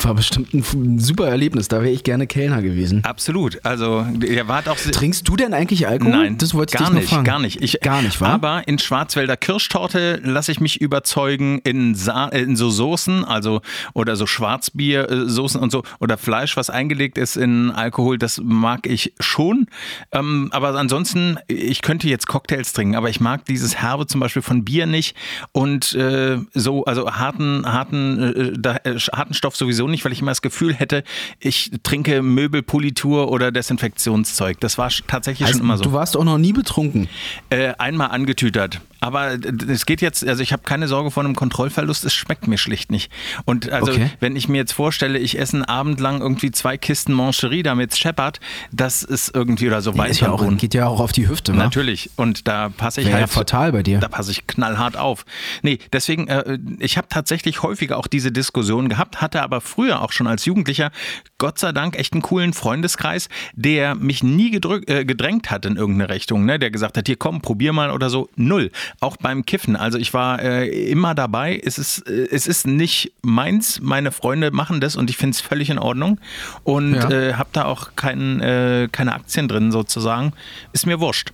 War 0.03 0.15
bestimmt 0.15 0.53
ein 0.53 0.99
super 0.99 1.29
Erlebnis. 1.29 1.69
Da 1.69 1.81
wäre 1.83 1.91
ich 1.91 2.05
gerne 2.05 2.27
Kellner 2.27 2.63
gewesen. 2.63 3.05
Absolut. 3.05 3.65
Also 3.65 4.07
er 4.27 4.49
war 4.49 4.63
auch 4.69 4.77
Trinkst 4.77 5.27
du 5.29 5.37
denn 5.37 5.55
eigentlich 5.55 5.87
Alkohol? 5.89 6.13
Nein, 6.13 6.39
das 6.39 6.55
wollte 6.55 6.77
ich 6.77 6.81
gar 6.81 6.93
nicht, 6.93 7.09
fragen. 7.09 7.25
gar 7.25 7.39
nicht. 7.39 7.63
Ich, 7.63 7.81
gar 7.81 8.03
nicht, 8.03 8.21
wa? 8.21 8.29
Aber 8.29 8.69
in 8.69 8.79
Schwarzwälder 8.79 9.37
Kirschtorte 9.37 10.21
lasse 10.23 10.53
ich 10.53 10.61
mich 10.61 10.81
überzeugen 10.81 11.61
in, 11.65 11.95
Sa 11.95 12.29
äh, 12.29 12.43
in 12.43 12.57
so 12.57 12.71
Soßen, 12.71 13.25
also 13.25 13.61
oder 13.95 14.17
so 14.17 14.27
Schwarzbiersoßen 14.27 15.61
und 15.61 15.71
so 15.73 15.83
oder 16.01 16.19
Fleisch, 16.19 16.57
was 16.57 16.71
eingelegt 16.71 17.19
ist 17.19 17.37
in 17.37 17.71
Alkohol, 17.71 18.19
das 18.19 18.41
mag 18.43 18.87
ich 18.87 19.15
schon. 19.21 19.67
Ähm, 20.13 20.49
aber 20.53 20.75
ansonsten, 20.75 21.39
ich 21.49 21.83
könnte 21.83 22.09
jetzt 22.09 22.27
Cocktails 22.27 22.73
trinken, 22.73 22.97
aber 22.97 23.09
ich 23.09 23.21
mag 23.21 23.45
dieses 23.47 23.77
Herbe 23.77 24.07
zum 24.07 24.21
Beispiel 24.21 24.43
von 24.43 24.65
Bier 24.65 24.87
nicht 24.87 25.17
und 25.53 25.95
äh, 25.95 26.39
so, 26.53 26.85
also 26.85 27.11
harten, 27.11 27.65
harten, 27.65 28.23
äh, 28.23 28.53
da, 28.59 28.77
äh, 28.85 28.99
harten 28.99 29.24
Stoff 29.33 29.57
sowieso 29.57 29.89
nicht, 29.89 30.05
weil 30.05 30.13
ich 30.13 30.21
immer 30.21 30.31
das 30.31 30.43
Gefühl 30.43 30.75
hätte, 30.75 31.05
ich 31.41 31.71
trinke 31.83 32.23
Möbelpolitur 32.23 33.31
oder 33.31 33.53
Desinfektionszeug. 33.53 34.61
Das 34.61 34.79
war 34.79 34.91
tatsächlich 35.07 35.47
Also, 35.47 35.59
schon 35.59 35.67
immer 35.67 35.77
so. 35.79 35.85
Du 35.85 35.93
warst 35.93 36.17
auch 36.17 36.25
noch 36.25 36.39
nie 36.39 36.53
betrunken. 36.53 37.09
Äh, 37.51 37.75
einmal 37.79 38.11
angetütert. 38.11 38.81
Aber 39.05 39.37
es 39.69 39.85
geht 39.85 40.01
jetzt, 40.01 40.27
also 40.27 40.43
ich 40.43 40.53
habe 40.55 40.63
keine 40.63 40.89
Sorge 40.89 41.11
vor 41.11 41.23
einem 41.23 41.35
Kontrollverlust, 41.37 42.07
es 42.07 42.15
schmeckt 42.15 42.47
mir 42.49 42.57
schlicht 42.57 42.91
nicht. 42.91 43.13
Und 43.45 43.71
also, 43.71 43.93
Okay. 43.93 44.11
wenn 44.21 44.35
ich 44.35 44.49
mir 44.49 44.57
jetzt 44.57 44.73
vorstelle, 44.73 45.19
ich 45.19 45.39
esse 45.39 45.57
einen 45.57 45.65
Abend 45.65 46.01
lang 46.01 46.23
irgendwie 46.23 46.51
zwei 46.51 46.79
Kisten 46.79 47.13
Mancherie 47.13 47.63
damit 47.63 47.95
Shepard, 47.97 48.41
das 48.73 49.03
ist 49.03 49.35
irgendwie 49.35 49.67
oder 49.67 49.83
so 49.83 49.93
Ist 49.93 50.21
ja 50.21 50.31
auch, 50.31 50.57
geht 50.57 50.73
ja 50.73 50.87
auch 50.87 51.01
auf 51.01 51.13
die 51.13 51.29
Hüfte, 51.29 51.53
wa? 51.53 51.59
Natürlich. 51.59 52.11
Und 52.17 52.49
da 52.49 52.71
passe 52.71 53.03
ich 53.03 53.07
Wäre 53.09 53.19
ja 53.19 53.25
halt. 53.25 53.31
fatal 53.31 53.73
bei 53.73 53.83
dir. 53.83 54.01
Da 54.01 54.09
passe 54.09 54.31
ich 54.31 54.47
knallhart 54.47 54.97
auf. 54.97 55.27
Nee, 55.63 55.79
deswegen, 55.93 56.29
äh, 56.29 56.59
ich 56.79 56.97
habe 56.97 57.09
tatsächlich 57.11 57.63
häufiger 57.63 57.99
auch 57.99 58.07
diese 58.07 58.33
Diskussion 58.33 58.89
gehabt, 58.89 59.21
hatte 59.21 59.43
aber 59.43 59.61
früher 59.61 60.01
auch 60.01 60.13
schon 60.13 60.27
als 60.27 60.47
Jugendlicher, 60.47 60.91
Gott 61.37 61.59
sei 61.59 61.73
Dank, 61.73 61.99
echt 61.99 62.15
einen 62.15 62.23
coolen 62.23 62.55
Freundeskreis, 62.55 63.29
der 63.55 63.95
mich 63.95 64.23
nie 64.23 64.51
gedrück, 64.51 64.89
äh, 64.89 65.05
gedrängt 65.05 65.51
hat 65.51 65.67
in 65.67 65.77
irgendeine 65.77 66.13
Richtung, 66.15 66.47
ne? 66.47 66.59
der 66.59 66.71
gesagt 66.71 66.97
hat, 66.97 67.07
hier 67.07 67.17
komm, 67.17 67.43
probier 67.43 67.73
mal 67.75 67.91
oder 67.91 68.09
so. 68.09 68.31
Null. 68.37 68.71
Auch 69.01 69.17
beim 69.17 69.45
Kiffen. 69.45 69.77
Also 69.77 69.99
ich 69.99 70.15
war 70.15 70.41
äh, 70.43 70.67
immer 70.91 71.15
dabei. 71.15 71.61
Es 71.63 71.79
ist, 71.79 72.09
äh, 72.09 72.29
es 72.31 72.47
ist 72.47 72.67
nicht 72.67 73.13
meins. 73.23 73.81
Meine 73.83 74.13
Freunde 74.13 74.51
machen 74.51 74.81
das 74.81 74.97
und 74.97 75.11
ich 75.11 75.17
finde 75.17 75.35
es 75.35 75.41
völlig 75.41 75.71
in 75.71 75.79
Ordnung. 75.79 76.19
Und 76.63 76.95
Ja. 76.95 77.11
äh, 77.11 77.35
habe 77.35 77.51
da 77.53 77.65
auch 77.67 77.91
kein, 77.97 78.41
äh, 78.41 78.89
keine 78.91 79.15
Aktien 79.15 79.49
drin 79.49 79.73
sozusagen. 79.73 80.33
Ist 80.73 80.87
mir 80.87 81.01
wurscht. 81.01 81.33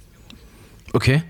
Okay. 0.93 1.23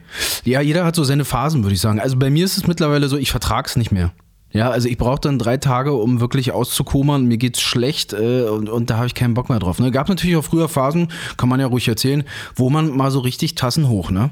Ja, 0.44 0.60
jeder 0.62 0.84
hat 0.86 0.94
so 0.96 1.04
seine 1.04 1.24
Phasen, 1.26 1.62
würde 1.64 1.74
ich 1.74 1.80
sagen. 1.80 2.00
Also 2.00 2.16
bei 2.16 2.30
mir 2.30 2.44
ist 2.46 2.56
es 2.56 2.66
mittlerweile 2.66 3.08
so, 3.08 3.16
ich 3.18 3.30
vertrag's 3.30 3.76
nicht 3.76 3.92
mehr. 3.92 4.12
Ja, 4.52 4.70
also 4.70 4.88
ich 4.88 4.98
brauche 4.98 5.20
dann 5.20 5.38
drei 5.38 5.58
Tage, 5.58 5.92
um 5.92 6.20
wirklich 6.20 6.50
auszukomern. 6.52 7.26
Mir 7.26 7.36
geht's 7.36 7.60
schlecht 7.60 8.12
äh, 8.14 8.44
und, 8.48 8.68
und 8.68 8.90
da 8.90 8.96
habe 8.96 9.06
ich 9.06 9.14
keinen 9.14 9.34
Bock 9.34 9.48
mehr 9.48 9.58
drauf. 9.60 9.78
Ne? 9.78 9.90
Gab 9.92 10.08
natürlich 10.08 10.34
auch 10.36 10.44
früher 10.44 10.68
Phasen, 10.68 11.08
kann 11.36 11.48
man 11.48 11.60
ja 11.60 11.66
ruhig 11.66 11.86
erzählen, 11.86 12.24
wo 12.56 12.68
man 12.70 12.96
mal 12.96 13.10
so 13.10 13.20
richtig 13.20 13.54
Tassen 13.54 13.88
hoch, 13.88 14.10
ne? 14.10 14.30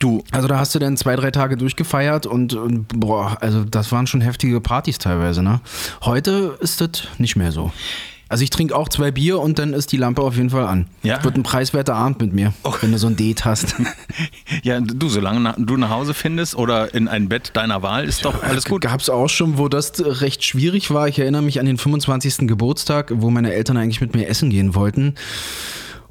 Du, 0.00 0.24
Also 0.32 0.48
da 0.48 0.58
hast 0.58 0.74
du 0.74 0.78
dann 0.78 0.96
zwei, 0.96 1.14
drei 1.14 1.30
Tage 1.30 1.56
durchgefeiert 1.56 2.24
und, 2.26 2.54
und 2.54 2.88
boah, 2.98 3.36
also 3.40 3.64
das 3.64 3.92
waren 3.92 4.06
schon 4.06 4.22
heftige 4.22 4.60
Partys 4.60 4.98
teilweise, 4.98 5.42
ne? 5.42 5.60
Heute 6.02 6.56
ist 6.60 6.80
das 6.80 7.04
nicht 7.18 7.36
mehr 7.36 7.52
so. 7.52 7.70
Also 8.30 8.44
ich 8.44 8.50
trinke 8.50 8.76
auch 8.76 8.88
zwei 8.88 9.10
Bier 9.10 9.40
und 9.40 9.58
dann 9.58 9.74
ist 9.74 9.90
die 9.92 9.96
Lampe 9.96 10.22
auf 10.22 10.36
jeden 10.36 10.50
Fall 10.50 10.64
an. 10.64 10.86
Ja. 11.02 11.22
Wird 11.24 11.36
ein 11.36 11.42
preiswerter 11.42 11.96
Abend 11.96 12.20
mit 12.20 12.32
mir, 12.32 12.54
wenn 12.80 12.92
du 12.92 12.98
so 12.98 13.08
ein 13.08 13.16
Date 13.16 13.44
hast. 13.44 13.74
Ja, 14.62 14.80
du, 14.80 15.08
solange 15.08 15.40
na- 15.40 15.54
du 15.58 15.76
nach 15.76 15.90
Hause 15.90 16.12
findest 16.14 16.54
oder 16.56 16.92
in 16.94 17.06
ein 17.08 17.28
Bett 17.28 17.50
deiner 17.54 17.82
Wahl, 17.82 18.04
ist 18.04 18.24
doch 18.24 18.42
alles 18.42 18.64
gut. 18.66 18.82
Gab 18.82 19.00
es 19.00 19.08
auch 19.10 19.28
schon, 19.28 19.58
wo 19.58 19.68
das 19.68 19.92
recht 19.98 20.44
schwierig 20.44 20.90
war. 20.92 21.08
Ich 21.08 21.18
erinnere 21.18 21.42
mich 21.42 21.60
an 21.60 21.66
den 21.66 21.78
25. 21.78 22.46
Geburtstag, 22.48 23.12
wo 23.14 23.30
meine 23.30 23.52
Eltern 23.52 23.76
eigentlich 23.76 24.00
mit 24.00 24.14
mir 24.14 24.28
essen 24.28 24.50
gehen 24.50 24.74
wollten. 24.74 25.14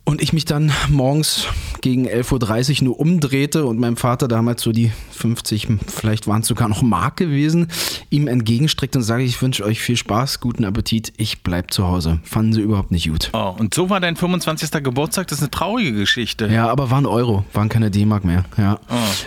Und 0.09 0.23
ich 0.23 0.33
mich 0.33 0.45
dann 0.45 0.71
morgens 0.89 1.45
gegen 1.81 2.07
11.30 2.07 2.79
Uhr 2.79 2.85
nur 2.85 2.99
umdrehte 2.99 3.67
und 3.67 3.77
meinem 3.77 3.95
Vater 3.95 4.27
damals 4.27 4.63
so 4.63 4.71
die 4.71 4.91
50, 5.11 5.67
vielleicht 5.85 6.25
waren 6.25 6.41
es 6.41 6.47
sogar 6.47 6.67
noch 6.67 6.81
Mark 6.81 7.17
gewesen, 7.17 7.67
ihm 8.09 8.27
entgegenstreckte 8.27 8.97
und 8.97 9.03
sage, 9.03 9.21
ich 9.21 9.39
wünsche 9.39 9.63
euch 9.63 9.79
viel 9.79 9.97
Spaß, 9.97 10.39
guten 10.39 10.65
Appetit, 10.65 11.13
ich 11.17 11.43
bleib 11.43 11.71
zu 11.71 11.85
Hause. 11.85 12.21
Fanden 12.23 12.53
sie 12.53 12.61
überhaupt 12.61 12.89
nicht 12.89 13.07
gut. 13.07 13.29
Oh, 13.33 13.53
und 13.55 13.75
so 13.75 13.91
war 13.91 13.99
dein 13.99 14.15
25. 14.15 14.71
Geburtstag, 14.83 15.27
das 15.27 15.37
ist 15.37 15.43
eine 15.43 15.51
traurige 15.51 15.93
Geschichte. 15.93 16.47
Ja, 16.47 16.67
aber 16.69 16.89
waren 16.89 17.05
Euro, 17.05 17.45
waren 17.53 17.69
keine 17.69 17.91
D-Mark 17.91 18.25
mehr. 18.25 18.45
Ja. 18.57 18.79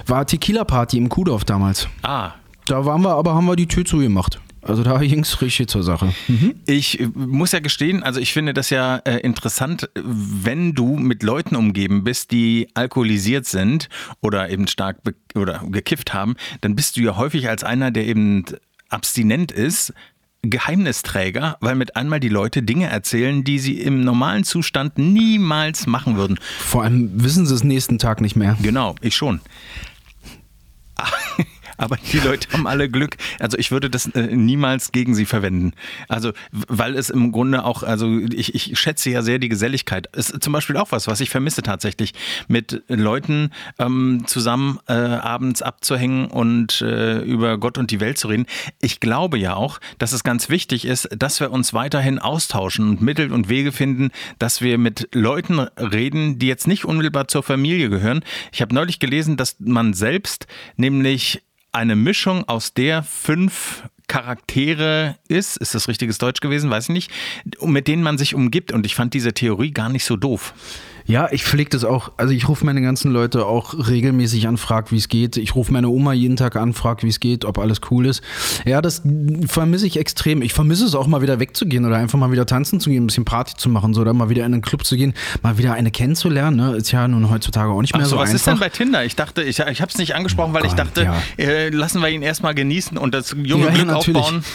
War 0.09 0.27
Tequila-Party 0.27 0.99
im 0.99 1.09
Kuhdorf 1.09 1.45
damals. 1.45 1.87
Ah, 2.03 2.33
Da 2.67 2.85
waren 2.85 3.03
wir, 3.03 3.15
aber 3.15 3.37
haben 3.37 3.47
wir 3.47 3.55
die 3.55 3.69
Tür 3.69 3.85
zugemacht. 3.85 4.41
Also 4.63 4.83
da 4.83 4.99
ging 5.01 5.21
es 5.21 5.41
richtig 5.43 5.69
zur 5.69 5.83
Sache. 5.83 6.15
ich 6.67 7.01
äh, 7.01 7.09
muss 7.15 7.53
ja 7.53 7.61
gestehen, 7.61 8.03
also 8.03 8.21
ich 8.21 8.33
finde 8.33 8.55
das 8.55 8.71
ja 8.71 8.97
äh, 8.99 9.19
interessant, 9.19 9.91
wenn 9.95 10.75
du 10.75 10.97
mit 10.97 11.23
Leuten 11.23 11.57
umgeben 11.57 12.05
bist, 12.05 12.31
die 12.31 12.69
alkoholisiert 12.75 13.47
sind 13.47 13.89
oder 14.21 14.51
eben 14.51 14.67
stark 14.67 14.99
oder 15.35 15.63
gekifft 15.69 16.15
haben, 16.15 16.37
dann 16.61 16.77
bist 16.77 16.97
du 16.97 17.01
ja 17.01 17.17
häufig 17.17 17.49
als 17.49 17.65
einer, 17.65 17.91
der 17.91 18.07
eben 18.07 18.45
abstinent 18.89 19.51
ist, 19.53 19.93
Geheimnisträger, 20.43 21.57
weil 21.61 21.77
mit 21.77 21.95
einmal 21.95 22.19
die 22.19 22.29
Leute 22.29 22.65
Dinge 22.65 22.89
erzählen, 22.89 23.45
die 23.45 23.61
sie 23.61 23.81
im 23.81 24.03
normalen 24.03 24.43
Zustand 24.43 24.99
niemals 24.99 25.87
machen 25.87 26.17
würden. 26.17 26.39
Vor 26.59 26.83
allem 26.83 27.11
wissen 27.23 27.47
sie 27.47 27.55
es 27.55 27.63
nächsten 27.63 27.99
Tag 27.99 28.21
nicht 28.21 28.35
mehr. 28.35 28.57
Genau, 28.61 28.97
ich 29.01 29.15
schon. 29.15 29.41
Aber 31.83 31.97
die 32.13 32.19
Leute 32.21 32.49
haben 32.53 32.67
alle 32.67 32.89
Glück. 32.89 33.17
Also 33.41 33.59
ich 33.59 33.73
würde 33.73 33.91
das 33.91 34.07
äh, 34.07 34.35
niemals 34.35 34.93
gegen 34.93 35.15
sie 35.15 35.27
verwenden. 35.27 35.73
Also 36.09 36.33
weil 36.69 36.95
es 36.95 37.11
im 37.11 37.33
Grunde 37.33 37.65
auch, 37.65 37.83
also 37.83 38.09
ich, 38.19 38.55
ich 38.55 38.79
schätze 38.79 39.11
ja 39.11 39.23
sehr 39.23 39.39
die 39.39 39.49
Geselligkeit. 39.49 40.09
Ist 40.15 40.43
zum 40.43 40.53
Beispiel 40.53 40.77
auch 40.77 40.93
was, 40.93 41.09
was 41.09 41.21
ich 41.21 41.31
vermisse 41.31 41.63
tatsächlich, 41.63 42.13
mit 42.47 42.83
Leuten 42.89 43.51
ähm, 43.79 44.23
zusammen 44.27 44.79
äh, 44.89 44.93
abends 44.93 45.61
abzuhängen 45.61 46.27
und 46.27 46.81
äh, 46.83 47.19
über 47.23 47.59
Gott 47.59 47.79
und 47.79 47.91
die 47.91 48.01
Welt 48.01 48.17
zu 48.17 48.29
reden. 48.29 48.47
Ich 48.81 49.01
glaube 49.01 49.37
ja 49.39 49.55
auch, 49.55 49.81
dass 49.99 50.13
es 50.13 50.23
ganz 50.23 50.49
wichtig 50.49 50.85
ist, 50.85 51.09
dass 51.17 51.41
wir 51.41 51.51
uns 51.51 51.75
weiterhin 51.75 52.21
austauschen 52.21 52.89
und 52.89 53.03
Mittel 53.03 53.33
und 53.33 53.49
Wege 53.49 53.73
finden, 53.73 54.11
dass 54.39 54.61
wir 54.61 54.79
mit 54.79 55.09
Leuten 55.13 55.59
reden, 55.59 56.39
die 56.39 56.47
jetzt 56.47 56.69
nicht 56.69 56.85
unmittelbar 56.85 57.27
zur 57.27 57.43
Familie 57.43 57.91
gehören. 57.91 58.25
Ich 58.53 58.63
habe 58.63 58.75
neulich 58.75 59.01
gelesen, 59.01 59.37
dass 59.37 59.57
man 59.59 59.95
selbst 59.95 60.47
nämlich 60.77 61.43
eine 61.73 61.97
Mischung 61.97 62.49
aus 62.49 62.75
der 62.75 63.03
fünf 63.03 63.85
Charaktere 64.07 65.17
ist, 65.29 65.57
ist 65.57 65.75
das 65.75 65.89
richtiges 65.89 66.19
Deutsch 66.19 66.41
gewesen, 66.41 66.69
weiß 66.71 66.85
ich 66.85 66.93
nicht, 66.93 67.11
mit 67.63 67.89
denen 67.89 68.03
man 68.03 68.19
sich 68.19 68.35
umgibt. 68.35 68.71
Und 68.71 68.85
ich 68.85 68.95
fand 68.95 69.15
diese 69.15 69.33
Theorie 69.33 69.71
gar 69.71 69.89
nicht 69.89 70.05
so 70.05 70.17
doof. 70.17 70.53
Ja, 71.07 71.29
ich 71.31 71.45
pflege 71.45 71.71
das 71.71 71.85
auch. 71.85 72.13
Also 72.17 72.33
ich 72.33 72.49
rufe 72.49 72.65
meine 72.65 72.81
ganzen 72.81 73.13
Leute 73.13 73.47
auch 73.47 73.75
regelmäßig 73.89 74.47
an, 74.49 74.57
frag, 74.57 74.93
wie 74.93 74.97
es 74.97 75.09
geht. 75.09 75.37
Ich 75.37 75.55
rufe 75.55 75.73
meine 75.73 75.89
Oma 75.89 76.13
jeden 76.13 76.37
Tag 76.37 76.57
an, 76.57 76.73
frag, 76.73 77.03
wie 77.03 77.09
es 77.09 77.21
geht, 77.21 77.45
ob 77.45 77.59
alles 77.59 77.81
cool 77.91 78.07
ist. 78.07 78.23
Ja, 78.65 78.81
das 78.81 79.03
vermisse 79.47 79.87
ich 79.87 79.99
extrem. 79.99 80.43
Ich 80.43 80.53
vermisse 80.53 80.85
es 80.85 80.95
auch 80.95 81.07
mal 81.07 81.23
wieder 81.23 81.41
wegzugehen 81.41 81.85
oder 81.85 81.97
einfach 81.97 82.19
mal 82.19 82.31
wieder 82.33 82.47
tanzen 82.47 82.81
zu 82.81 82.91
gehen, 82.91 83.05
ein 83.05 83.07
bisschen 83.07 83.25
Party 83.25 83.55
zu 83.57 83.69
machen, 83.69 83.95
so 83.95 84.01
oder 84.01 84.13
mal 84.13 84.29
wieder 84.29 84.45
in 84.45 84.53
einen 84.53 84.63
Club 84.63 84.85
zu 84.85 84.97
gehen, 84.97 85.15
mal 85.43 85.59
wieder 85.59 85.75
eine 85.75 85.91
kennenzulernen. 85.91 86.57
Ne? 86.57 86.77
Ist 86.77 86.93
ja 86.93 87.07
nun 87.09 87.31
heutzutage 87.31 87.71
auch 87.71 87.81
nicht 87.81 87.95
mehr 87.95 88.05
Ach 88.05 88.09
so, 88.09 88.17
so 88.17 88.21
was 88.21 88.31
einfach. 88.31 88.37
ist 88.37 88.47
denn 88.47 88.59
bei 88.59 88.69
Tinder? 88.69 89.05
Ich 89.05 89.17
dachte, 89.17 89.43
ich, 89.43 89.59
ich 89.59 89.81
habe 89.81 89.91
es 89.91 89.99
nicht 89.99 90.15
angesprochen, 90.15 90.55
weil 90.55 90.63
oh 90.63 90.69
Gott, 90.69 90.73
ich 90.73 90.77
dachte, 90.77 91.03
ja. 91.03 91.23
äh, 91.39 91.69
lassen 91.71 92.01
wir 92.01 92.09
ihn 92.09 92.23
erstmal 92.23 92.55
genießen 92.55 92.97
und 92.99 93.15
das 93.15 93.35
junge 93.43 93.67
ja, 93.67 93.73
Glück 93.73 93.89
ja, 93.89 93.95
aufbauen. 93.95 94.45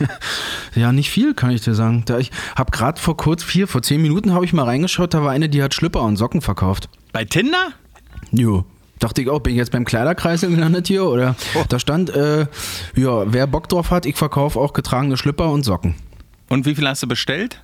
ja, 0.74 0.92
nicht 0.92 1.10
viel, 1.10 1.34
kann 1.34 1.50
ich 1.50 1.62
dir 1.62 1.74
sagen. 1.74 2.02
Da 2.06 2.18
ich 2.18 2.30
habe 2.54 2.70
gerade 2.70 3.00
vor 3.00 3.16
kurz 3.16 3.42
vier, 3.42 3.68
vor 3.68 3.82
zehn 3.82 4.02
Minuten 4.02 4.32
habe 4.32 4.44
ich 4.44 4.52
mal 4.52 4.64
reingeschaut, 4.64 5.14
da 5.14 5.22
war 5.22 5.30
eine, 5.32 5.48
die 5.48 5.62
hat 5.62 5.74
Schlüpper 5.74 6.02
und 6.02 6.16
Socken 6.16 6.40
verkauft. 6.40 6.88
Bei 7.12 7.24
Tinder? 7.24 7.72
Jo. 8.30 8.64
Dachte 8.98 9.20
ich 9.20 9.28
auch, 9.28 9.40
bin 9.40 9.52
ich 9.52 9.58
jetzt 9.58 9.72
beim 9.72 9.84
Kleiderkreisel 9.84 10.50
gelandet 10.50 10.88
hier? 10.88 11.04
Oder 11.04 11.36
oh. 11.54 11.64
da 11.68 11.78
stand, 11.78 12.10
äh, 12.10 12.46
ja, 12.94 13.32
wer 13.32 13.46
Bock 13.46 13.68
drauf 13.68 13.90
hat, 13.90 14.06
ich 14.06 14.16
verkaufe 14.16 14.58
auch 14.58 14.72
getragene 14.72 15.16
Schlüpper 15.16 15.50
und 15.50 15.64
Socken. 15.64 15.94
Und 16.48 16.64
wie 16.64 16.74
viel 16.74 16.88
hast 16.88 17.02
du 17.02 17.06
bestellt? 17.06 17.60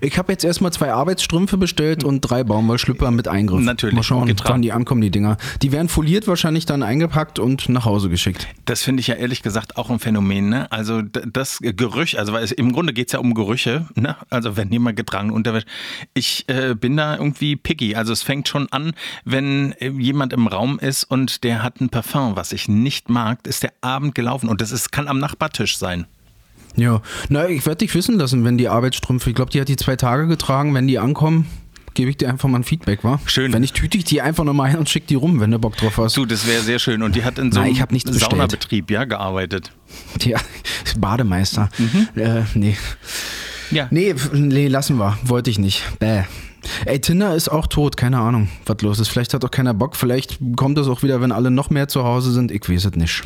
Ich 0.00 0.18
habe 0.18 0.32
jetzt 0.32 0.44
erstmal 0.44 0.72
zwei 0.72 0.92
Arbeitsstrümpfe 0.92 1.56
bestellt 1.56 2.04
und 2.04 2.20
drei 2.20 2.44
Baumwollschlüpper 2.44 3.10
mit 3.10 3.28
Eingriff. 3.28 3.60
Natürlich. 3.60 3.94
Mal 3.94 4.02
schauen, 4.02 4.32
wann 4.44 4.62
die 4.62 4.72
ankommen, 4.72 5.00
die 5.00 5.10
Dinger. 5.10 5.36
Die 5.62 5.72
werden 5.72 5.88
foliert, 5.88 6.28
wahrscheinlich 6.28 6.66
dann 6.66 6.82
eingepackt 6.82 7.38
und 7.38 7.68
nach 7.68 7.84
Hause 7.84 8.08
geschickt. 8.08 8.48
Das 8.64 8.82
finde 8.82 9.00
ich 9.00 9.06
ja 9.06 9.14
ehrlich 9.14 9.42
gesagt 9.42 9.76
auch 9.76 9.90
ein 9.90 9.98
Phänomen. 9.98 10.48
Ne? 10.48 10.70
Also 10.72 11.02
das 11.02 11.58
Gerüch, 11.60 12.18
also 12.18 12.32
weil 12.32 12.44
es, 12.44 12.52
im 12.52 12.72
Grunde 12.72 12.92
geht 12.92 13.08
es 13.08 13.12
ja 13.12 13.18
um 13.18 13.34
Gerüche. 13.34 13.86
Ne? 13.94 14.16
Also 14.30 14.56
wenn 14.56 14.70
jemand 14.70 14.96
getragen 14.96 15.30
Unterwäsche. 15.30 15.66
Ich 16.14 16.48
äh, 16.48 16.74
bin 16.74 16.96
da 16.96 17.16
irgendwie 17.16 17.56
picky. 17.56 17.94
Also 17.94 18.12
es 18.12 18.22
fängt 18.22 18.48
schon 18.48 18.68
an, 18.70 18.92
wenn 19.24 19.72
äh, 19.72 19.88
jemand 19.88 20.32
im 20.32 20.46
Raum 20.46 20.78
ist 20.78 21.04
und 21.04 21.44
der 21.44 21.62
hat 21.62 21.80
ein 21.80 21.88
Parfum, 21.88 22.36
was 22.36 22.52
ich 22.52 22.68
nicht 22.68 23.08
mag, 23.08 23.46
ist 23.46 23.62
der 23.62 23.72
Abend 23.80 24.14
gelaufen. 24.14 24.48
Und 24.48 24.60
das 24.60 24.72
ist, 24.72 24.92
kann 24.92 25.08
am 25.08 25.18
Nachbartisch 25.18 25.76
sein. 25.78 26.06
Ja, 26.76 27.00
na, 27.28 27.48
ich 27.48 27.64
werde 27.66 27.78
dich 27.78 27.94
wissen 27.94 28.18
lassen, 28.18 28.44
wenn 28.44 28.58
die 28.58 28.68
Arbeitsstrümpfe, 28.68 29.30
ich 29.30 29.36
glaube, 29.36 29.50
die 29.50 29.60
hat 29.60 29.68
die 29.68 29.76
zwei 29.76 29.96
Tage 29.96 30.26
getragen, 30.26 30.74
wenn 30.74 30.88
die 30.88 30.98
ankommen, 30.98 31.46
gebe 31.94 32.10
ich 32.10 32.16
dir 32.16 32.28
einfach 32.28 32.48
mal 32.48 32.58
ein 32.58 32.64
Feedback, 32.64 33.04
wa? 33.04 33.20
Schön. 33.26 33.52
Wenn 33.52 33.60
nicht, 33.60 33.74
tüte 33.74 33.96
ich 33.96 34.04
die 34.04 34.20
einfach 34.20 34.44
nochmal 34.44 34.70
ein 34.70 34.78
und 34.78 34.88
schick 34.88 35.06
die 35.06 35.14
rum, 35.14 35.40
wenn 35.40 35.50
du 35.50 35.58
Bock 35.58 35.76
drauf 35.76 35.96
hast. 35.98 36.16
Du, 36.16 36.26
das 36.26 36.46
wäre 36.46 36.62
sehr 36.62 36.78
schön. 36.78 37.02
Und 37.02 37.14
die 37.14 37.24
hat 37.24 37.38
in 37.38 37.52
so 37.52 37.60
einem 37.60 37.76
Saunabetrieb, 38.12 38.90
ja, 38.90 39.04
gearbeitet. 39.04 39.70
Ja, 40.20 40.38
Bademeister. 40.98 41.68
Mhm. 41.78 42.08
Äh, 42.20 42.42
nee. 42.54 42.76
Ja. 43.70 43.88
Nee, 43.90 44.14
nee, 44.32 44.68
lassen 44.68 44.98
wir. 44.98 45.16
Wollte 45.24 45.50
ich 45.50 45.58
nicht. 45.58 45.82
Bäh. 45.98 46.24
Ey, 46.86 47.00
Tinder 47.00 47.34
ist 47.34 47.48
auch 47.50 47.66
tot, 47.66 47.96
keine 47.96 48.18
Ahnung, 48.18 48.48
was 48.66 48.80
los 48.80 48.98
ist. 48.98 49.08
Vielleicht 49.08 49.34
hat 49.34 49.44
auch 49.44 49.50
keiner 49.50 49.74
Bock, 49.74 49.96
vielleicht 49.96 50.38
kommt 50.56 50.78
das 50.78 50.88
auch 50.88 51.02
wieder, 51.02 51.20
wenn 51.20 51.30
alle 51.30 51.50
noch 51.50 51.68
mehr 51.70 51.88
zu 51.88 52.04
Hause 52.04 52.32
sind. 52.32 52.50
Ich 52.50 52.68
weiß 52.68 52.86
es 52.86 52.92
nicht. 52.92 53.22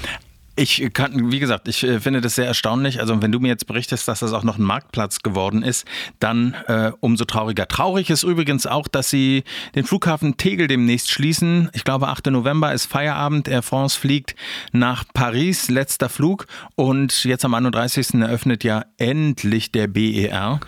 Ich 0.58 0.92
kann, 0.92 1.30
wie 1.30 1.38
gesagt, 1.38 1.68
ich 1.68 1.84
äh, 1.84 2.00
finde 2.00 2.20
das 2.20 2.34
sehr 2.34 2.46
erstaunlich. 2.46 3.00
Also 3.00 3.22
wenn 3.22 3.30
du 3.30 3.38
mir 3.38 3.48
jetzt 3.48 3.66
berichtest, 3.66 4.08
dass 4.08 4.20
das 4.20 4.32
auch 4.32 4.42
noch 4.42 4.58
ein 4.58 4.64
Marktplatz 4.64 5.20
geworden 5.20 5.62
ist, 5.62 5.86
dann 6.18 6.54
äh, 6.66 6.90
umso 6.98 7.24
trauriger. 7.24 7.68
Traurig 7.68 8.10
ist 8.10 8.24
übrigens 8.24 8.66
auch, 8.66 8.88
dass 8.88 9.08
sie 9.08 9.44
den 9.76 9.84
Flughafen 9.84 10.36
Tegel 10.36 10.66
demnächst 10.66 11.10
schließen. 11.10 11.70
Ich 11.74 11.84
glaube, 11.84 12.08
8. 12.08 12.26
November 12.26 12.72
ist 12.72 12.86
Feierabend. 12.86 13.46
Air 13.46 13.62
France 13.62 13.98
fliegt 13.98 14.34
nach 14.72 15.04
Paris, 15.14 15.68
letzter 15.68 16.08
Flug. 16.08 16.46
Und 16.74 17.24
jetzt 17.24 17.44
am 17.44 17.54
31. 17.54 18.14
eröffnet 18.14 18.64
ja 18.64 18.84
endlich 18.96 19.70
der 19.70 19.86
BER. 19.86 20.58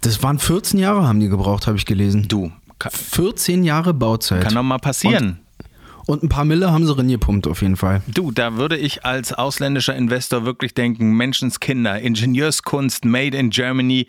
Das 0.00 0.22
waren 0.22 0.38
14 0.38 0.80
Jahre, 0.80 1.06
haben 1.06 1.20
die 1.20 1.28
gebraucht, 1.28 1.66
habe 1.66 1.76
ich 1.76 1.84
gelesen. 1.84 2.26
Du. 2.28 2.52
14 2.88 3.64
Jahre 3.64 3.94
Bauzeit. 3.94 4.42
Kann 4.42 4.54
doch 4.54 4.62
mal 4.62 4.78
passieren. 4.78 5.28
Und 5.40 5.45
und 6.06 6.22
ein 6.22 6.28
paar 6.28 6.44
Mille 6.44 6.72
haben 6.72 6.86
sie 6.86 6.96
reingepumpt 6.96 7.46
auf 7.46 7.62
jeden 7.62 7.76
Fall. 7.76 8.02
Du, 8.06 8.30
da 8.30 8.56
würde 8.56 8.76
ich 8.76 9.04
als 9.04 9.32
ausländischer 9.32 9.94
Investor 9.94 10.44
wirklich 10.44 10.74
denken, 10.74 11.12
Menschenskinder, 11.12 12.00
Ingenieurskunst, 12.00 13.04
Made 13.04 13.36
in 13.36 13.50
Germany, 13.50 14.06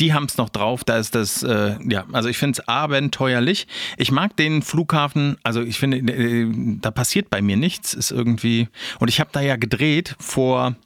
die 0.00 0.12
haben 0.12 0.24
es 0.24 0.36
noch 0.36 0.48
drauf. 0.48 0.84
Da 0.84 0.96
ist 0.98 1.14
das, 1.14 1.42
äh, 1.42 1.76
ja, 1.86 2.04
also 2.12 2.28
ich 2.28 2.38
finde 2.38 2.60
es 2.60 2.68
abenteuerlich. 2.68 3.66
Ich 3.98 4.10
mag 4.10 4.36
den 4.36 4.62
Flughafen, 4.62 5.36
also 5.42 5.60
ich 5.62 5.78
finde, 5.78 5.98
äh, 5.98 6.50
da 6.80 6.90
passiert 6.90 7.30
bei 7.30 7.42
mir 7.42 7.56
nichts, 7.56 7.94
ist 7.94 8.10
irgendwie. 8.10 8.68
Und 8.98 9.08
ich 9.08 9.20
habe 9.20 9.30
da 9.32 9.40
ja 9.40 9.56
gedreht 9.56 10.16
vor 10.18 10.76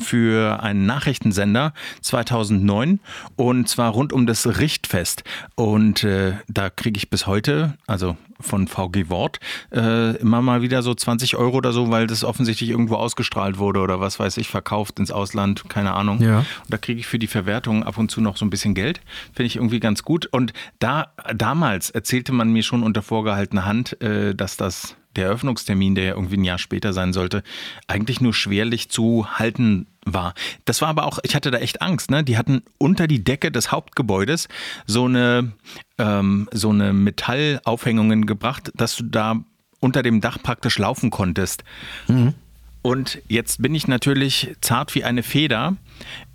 für 0.00 0.62
einen 0.62 0.86
Nachrichtensender 0.86 1.72
2009 2.02 3.00
und 3.36 3.68
zwar 3.68 3.92
rund 3.92 4.12
um 4.12 4.26
das 4.26 4.58
Richtfest. 4.58 5.24
Und 5.54 6.04
äh, 6.04 6.34
da 6.48 6.70
kriege 6.70 6.98
ich 6.98 7.10
bis 7.10 7.26
heute, 7.26 7.74
also 7.86 8.16
von 8.40 8.68
VG 8.68 9.08
Wort, 9.08 9.40
äh, 9.72 10.16
immer 10.16 10.42
mal 10.42 10.62
wieder 10.62 10.82
so 10.82 10.94
20 10.94 11.36
Euro 11.36 11.56
oder 11.56 11.72
so, 11.72 11.90
weil 11.90 12.06
das 12.06 12.24
offensichtlich 12.24 12.70
irgendwo 12.70 12.96
ausgestrahlt 12.96 13.58
wurde 13.58 13.80
oder 13.80 14.00
was 14.00 14.18
weiß 14.18 14.36
ich, 14.36 14.48
verkauft 14.48 14.98
ins 14.98 15.10
Ausland, 15.10 15.68
keine 15.68 15.94
Ahnung. 15.94 16.20
Ja. 16.20 16.38
Und 16.38 16.46
da 16.68 16.76
kriege 16.76 17.00
ich 17.00 17.06
für 17.06 17.18
die 17.18 17.26
Verwertung 17.26 17.82
ab 17.82 17.96
und 17.98 18.10
zu 18.10 18.20
noch 18.20 18.36
so 18.36 18.44
ein 18.44 18.50
bisschen 18.50 18.74
Geld. 18.74 19.00
Finde 19.32 19.46
ich 19.46 19.56
irgendwie 19.56 19.80
ganz 19.80 20.02
gut. 20.02 20.26
Und 20.26 20.52
da 20.78 21.12
damals 21.34 21.90
erzählte 21.90 22.32
man 22.32 22.50
mir 22.50 22.62
schon 22.62 22.82
unter 22.82 23.02
vorgehaltener 23.02 23.64
Hand, 23.64 24.00
äh, 24.02 24.34
dass 24.34 24.56
das 24.56 24.96
der 25.16 25.26
Eröffnungstermin, 25.26 25.94
der 25.94 26.04
ja 26.04 26.14
irgendwie 26.14 26.36
ein 26.36 26.44
Jahr 26.44 26.58
später 26.58 26.92
sein 26.92 27.12
sollte, 27.12 27.42
eigentlich 27.86 28.20
nur 28.20 28.34
schwerlich 28.34 28.88
zu 28.88 29.26
halten 29.38 29.86
war. 30.04 30.34
Das 30.64 30.80
war 30.80 30.88
aber 30.88 31.04
auch, 31.04 31.18
ich 31.22 31.34
hatte 31.34 31.50
da 31.50 31.58
echt 31.58 31.82
Angst, 31.82 32.10
ne? 32.10 32.22
Die 32.22 32.38
hatten 32.38 32.62
unter 32.78 33.06
die 33.06 33.24
Decke 33.24 33.50
des 33.50 33.72
Hauptgebäudes 33.72 34.48
so 34.86 35.06
eine, 35.06 35.52
ähm, 35.98 36.48
so 36.52 36.70
eine 36.70 36.92
Metallaufhängungen 36.92 38.26
gebracht, 38.26 38.70
dass 38.74 38.96
du 38.96 39.04
da 39.04 39.36
unter 39.80 40.02
dem 40.02 40.20
Dach 40.20 40.38
praktisch 40.42 40.78
laufen 40.78 41.10
konntest. 41.10 41.64
Mhm. 42.08 42.34
Und 42.82 43.20
jetzt 43.26 43.60
bin 43.60 43.74
ich 43.74 43.88
natürlich 43.88 44.54
zart 44.60 44.94
wie 44.94 45.02
eine 45.02 45.24
Feder, 45.24 45.76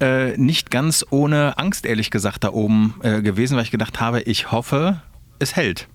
äh, 0.01 0.35
nicht 0.37 0.69
ganz 0.69 1.05
ohne 1.09 1.57
Angst, 1.57 1.85
ehrlich 1.85 2.11
gesagt, 2.11 2.43
da 2.43 2.51
oben 2.51 2.95
äh, 3.03 3.21
gewesen, 3.21 3.55
weil 3.55 3.63
ich 3.63 3.71
gedacht 3.71 4.01
habe, 4.01 4.21
ich 4.23 4.51
hoffe, 4.51 5.01
es 5.39 5.55
hält. 5.55 5.87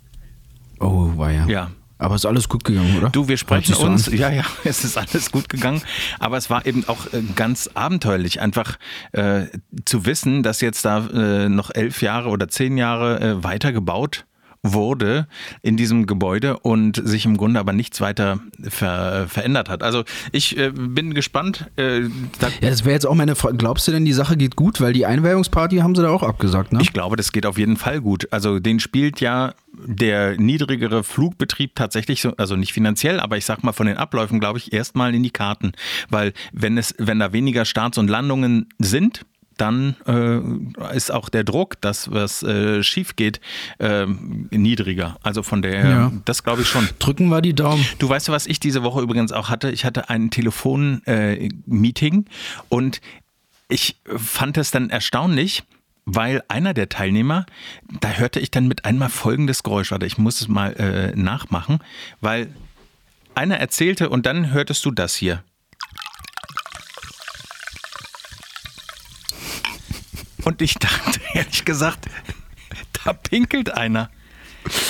Oh, 0.80 1.12
war 1.16 1.30
ja. 1.30 1.46
Ja, 1.46 1.70
aber 1.98 2.14
es 2.14 2.22
ist 2.22 2.26
alles 2.26 2.48
gut 2.48 2.64
gegangen, 2.64 2.96
oder? 2.98 3.10
Du, 3.10 3.28
wir 3.28 3.36
sprechen 3.36 3.74
uns. 3.74 4.06
Ja, 4.12 4.30
ja, 4.30 4.44
es 4.64 4.84
ist 4.84 4.98
alles 4.98 5.30
gut 5.30 5.48
gegangen. 5.48 5.82
Aber 6.18 6.36
es 6.36 6.50
war 6.50 6.66
eben 6.66 6.86
auch 6.88 7.06
äh, 7.12 7.22
ganz 7.34 7.70
abenteuerlich, 7.74 8.40
einfach 8.40 8.78
äh, 9.12 9.46
zu 9.84 10.04
wissen, 10.04 10.42
dass 10.42 10.60
jetzt 10.60 10.84
da 10.84 11.06
äh, 11.06 11.48
noch 11.48 11.70
elf 11.74 12.02
Jahre 12.02 12.28
oder 12.28 12.48
zehn 12.48 12.76
Jahre 12.76 13.20
äh, 13.20 13.44
weiter 13.44 13.72
gebaut 13.72 14.26
wurde 14.72 15.26
in 15.62 15.76
diesem 15.76 16.06
Gebäude 16.06 16.58
und 16.58 17.00
sich 17.04 17.24
im 17.24 17.36
Grunde 17.36 17.60
aber 17.60 17.72
nichts 17.72 18.00
weiter 18.00 18.40
ver 18.62 19.26
verändert 19.28 19.68
hat. 19.68 19.82
Also 19.82 20.04
ich 20.32 20.56
äh, 20.56 20.70
bin 20.70 21.14
gespannt. 21.14 21.70
Äh, 21.76 22.02
da 22.38 22.48
ja, 22.60 22.70
das 22.70 22.84
wäre 22.84 22.94
jetzt 22.94 23.06
auch 23.06 23.14
meine 23.14 23.34
Frage. 23.34 23.56
Glaubst 23.56 23.86
du 23.88 23.92
denn, 23.92 24.04
die 24.04 24.12
Sache 24.12 24.36
geht 24.36 24.56
gut? 24.56 24.80
Weil 24.80 24.92
die 24.92 25.06
Einweihungsparty 25.06 25.78
haben 25.78 25.94
sie 25.94 26.02
da 26.02 26.10
auch 26.10 26.22
abgesagt, 26.22 26.72
ne? 26.72 26.80
Ich 26.82 26.92
glaube, 26.92 27.16
das 27.16 27.32
geht 27.32 27.46
auf 27.46 27.58
jeden 27.58 27.76
Fall 27.76 28.00
gut. 28.00 28.28
Also 28.32 28.58
den 28.58 28.80
spielt 28.80 29.20
ja 29.20 29.54
der 29.72 30.40
niedrigere 30.40 31.04
Flugbetrieb 31.04 31.74
tatsächlich 31.74 32.22
so, 32.22 32.32
also 32.36 32.56
nicht 32.56 32.72
finanziell, 32.72 33.20
aber 33.20 33.36
ich 33.36 33.44
sag 33.44 33.62
mal 33.62 33.72
von 33.72 33.86
den 33.86 33.96
Abläufen, 33.96 34.40
glaube 34.40 34.58
ich, 34.58 34.72
erstmal 34.72 35.14
in 35.14 35.22
die 35.22 35.30
Karten. 35.30 35.72
Weil 36.08 36.32
wenn 36.52 36.78
es, 36.78 36.94
wenn 36.98 37.18
da 37.18 37.32
weniger 37.32 37.64
Starts 37.64 37.98
und 37.98 38.08
Landungen 38.08 38.68
sind, 38.78 39.24
dann 39.56 39.96
äh, 40.06 40.96
ist 40.96 41.12
auch 41.12 41.28
der 41.28 41.44
Druck, 41.44 41.80
dass 41.80 42.10
was 42.10 42.42
äh, 42.42 42.82
schief 42.82 43.16
geht, 43.16 43.40
äh, 43.78 44.06
niedriger. 44.06 45.16
Also 45.22 45.42
von 45.42 45.62
der, 45.62 45.88
ja. 45.88 46.12
das 46.24 46.44
glaube 46.44 46.62
ich 46.62 46.68
schon. 46.68 46.88
Drücken 46.98 47.28
wir 47.28 47.40
die 47.40 47.54
Daumen. 47.54 47.84
Du 47.98 48.08
weißt, 48.08 48.28
was 48.28 48.46
ich 48.46 48.60
diese 48.60 48.82
Woche 48.82 49.00
übrigens 49.00 49.32
auch 49.32 49.48
hatte? 49.50 49.70
Ich 49.70 49.84
hatte 49.84 50.08
ein 50.10 50.30
Telefon-Meeting 50.30 52.24
äh, 52.26 52.30
und 52.68 53.00
ich 53.68 53.96
fand 54.04 54.58
es 54.58 54.70
dann 54.70 54.90
erstaunlich, 54.90 55.64
weil 56.04 56.42
einer 56.48 56.72
der 56.72 56.88
Teilnehmer, 56.88 57.46
da 58.00 58.12
hörte 58.12 58.38
ich 58.38 58.50
dann 58.50 58.68
mit 58.68 58.84
einmal 58.84 59.08
folgendes 59.08 59.62
Geräusch, 59.62 59.90
warte, 59.90 60.06
ich 60.06 60.18
muss 60.18 60.40
es 60.40 60.48
mal 60.48 60.72
äh, 60.74 61.16
nachmachen, 61.16 61.80
weil 62.20 62.48
einer 63.34 63.56
erzählte 63.56 64.08
und 64.08 64.24
dann 64.24 64.52
hörtest 64.52 64.84
du 64.84 64.92
das 64.92 65.16
hier. 65.16 65.42
Und 70.46 70.62
ich 70.62 70.74
dachte, 70.74 71.20
ehrlich 71.34 71.64
gesagt, 71.64 72.06
da 73.04 73.12
pinkelt 73.12 73.74
einer. 73.76 74.10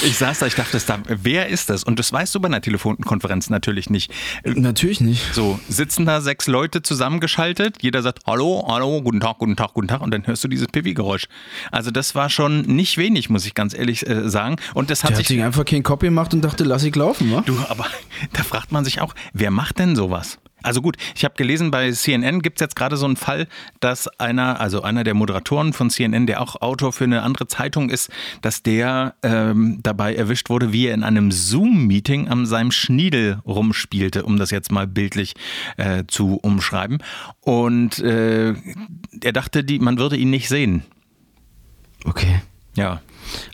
Ich 0.05 0.19
saß 0.19 0.39
da, 0.39 0.47
ich 0.47 0.55
dachte, 0.55 0.79
da, 0.87 1.01
wer 1.07 1.49
ist 1.49 1.71
das? 1.71 1.83
Und 1.83 1.99
das 1.99 2.13
weißt 2.13 2.35
du 2.35 2.41
bei 2.41 2.49
einer 2.49 2.61
Telefonkonferenz 2.61 3.49
natürlich 3.49 3.89
nicht. 3.89 4.13
Natürlich 4.45 5.01
nicht. 5.01 5.35
So, 5.35 5.59
sitzen 5.69 6.05
da 6.05 6.21
sechs 6.21 6.47
Leute 6.47 6.83
zusammengeschaltet, 6.83 7.83
jeder 7.83 8.03
sagt 8.03 8.21
Hallo, 8.27 8.67
hallo, 8.69 9.03
guten 9.03 9.21
Tag, 9.21 9.39
guten 9.39 9.57
Tag, 9.57 9.73
guten 9.75 9.89
Tag 9.89 10.01
und 10.03 10.13
dann 10.13 10.27
hörst 10.27 10.45
du 10.45 10.49
dieses 10.49 10.69
Pipi-Geräusch. 10.69 11.27
Also 11.71 11.91
das 11.91 12.15
war 12.15 12.31
schon 12.31 12.63
nicht 12.63 12.99
wenig, 12.99 13.29
muss 13.31 13.47
ich 13.47 13.55
ganz 13.55 13.75
ehrlich 13.75 14.07
äh, 14.07 14.29
sagen. 14.29 14.57
Und 14.75 14.91
das 14.91 15.05
hat 15.05 15.11
Der 15.11 15.19
hat 15.19 15.27
sich... 15.27 15.37
sich 15.37 15.43
einfach 15.43 15.65
keinen 15.65 15.83
Kopf 15.83 16.01
gemacht 16.01 16.33
und 16.35 16.43
dachte, 16.43 16.65
lass 16.65 16.83
ich 16.83 16.95
laufen, 16.97 17.33
wa? 17.33 17.43
Du, 17.45 17.59
aber 17.69 17.87
da 18.33 18.43
fragt 18.45 18.73
man 18.73 18.85
sich 18.85 19.01
auch, 19.01 19.15
wer 19.33 19.51
macht 19.51 19.79
denn 19.79 19.97
sowas? 19.97 20.39
Also 20.67 20.83
gut, 20.83 20.97
ich 21.15 21.25
habe 21.25 21.37
gelesen, 21.37 21.71
bei 21.71 21.93
CNN 21.93 22.43
gibt 22.43 22.59
es 22.59 22.61
jetzt 22.61 22.75
gerade 22.75 22.97
so 22.97 23.07
einen 23.07 23.15
Fall, 23.15 23.47
dass 23.79 24.09
einer, 24.19 24.61
also 24.61 24.83
einer 24.83 25.05
der 25.05 25.15
Moderatoren 25.15 25.73
von 25.73 25.91
CNN, 25.91 26.27
der 26.27 26.43
auch 26.43 26.61
Autor 26.61 26.93
für 26.93 27.05
eine 27.05 27.23
andere 27.23 27.47
Zeitung 27.47 27.89
ist, 27.89 28.11
dass 28.43 28.65
der 28.65 29.15
ähm, 29.23 29.79
dabei 29.85 30.17
erwischt 30.17 30.51
wurde, 30.51 30.73
wie 30.73 30.89
er 30.89 30.95
in 30.95 31.05
einem 31.05 31.31
Zoom-Meeting 31.31 32.27
an 32.27 32.47
seinem 32.47 32.73
Schniedel 32.73 33.39
rumspielte, 33.47 34.25
um 34.25 34.39
das 34.39 34.51
jetzt 34.51 34.73
mal 34.73 34.89
bildlich 34.89 35.35
äh, 35.77 36.03
zu 36.09 36.35
umschreiben. 36.35 36.99
Und 37.43 38.01
äh, 38.01 38.55
er 39.23 39.33
dachte, 39.33 39.63
die, 39.63 39.79
man 39.79 39.99
würde 39.99 40.17
ihn 40.17 40.31
nicht 40.31 40.49
sehen. 40.49 40.83
Okay. 42.05 42.41
Ja. 42.77 43.01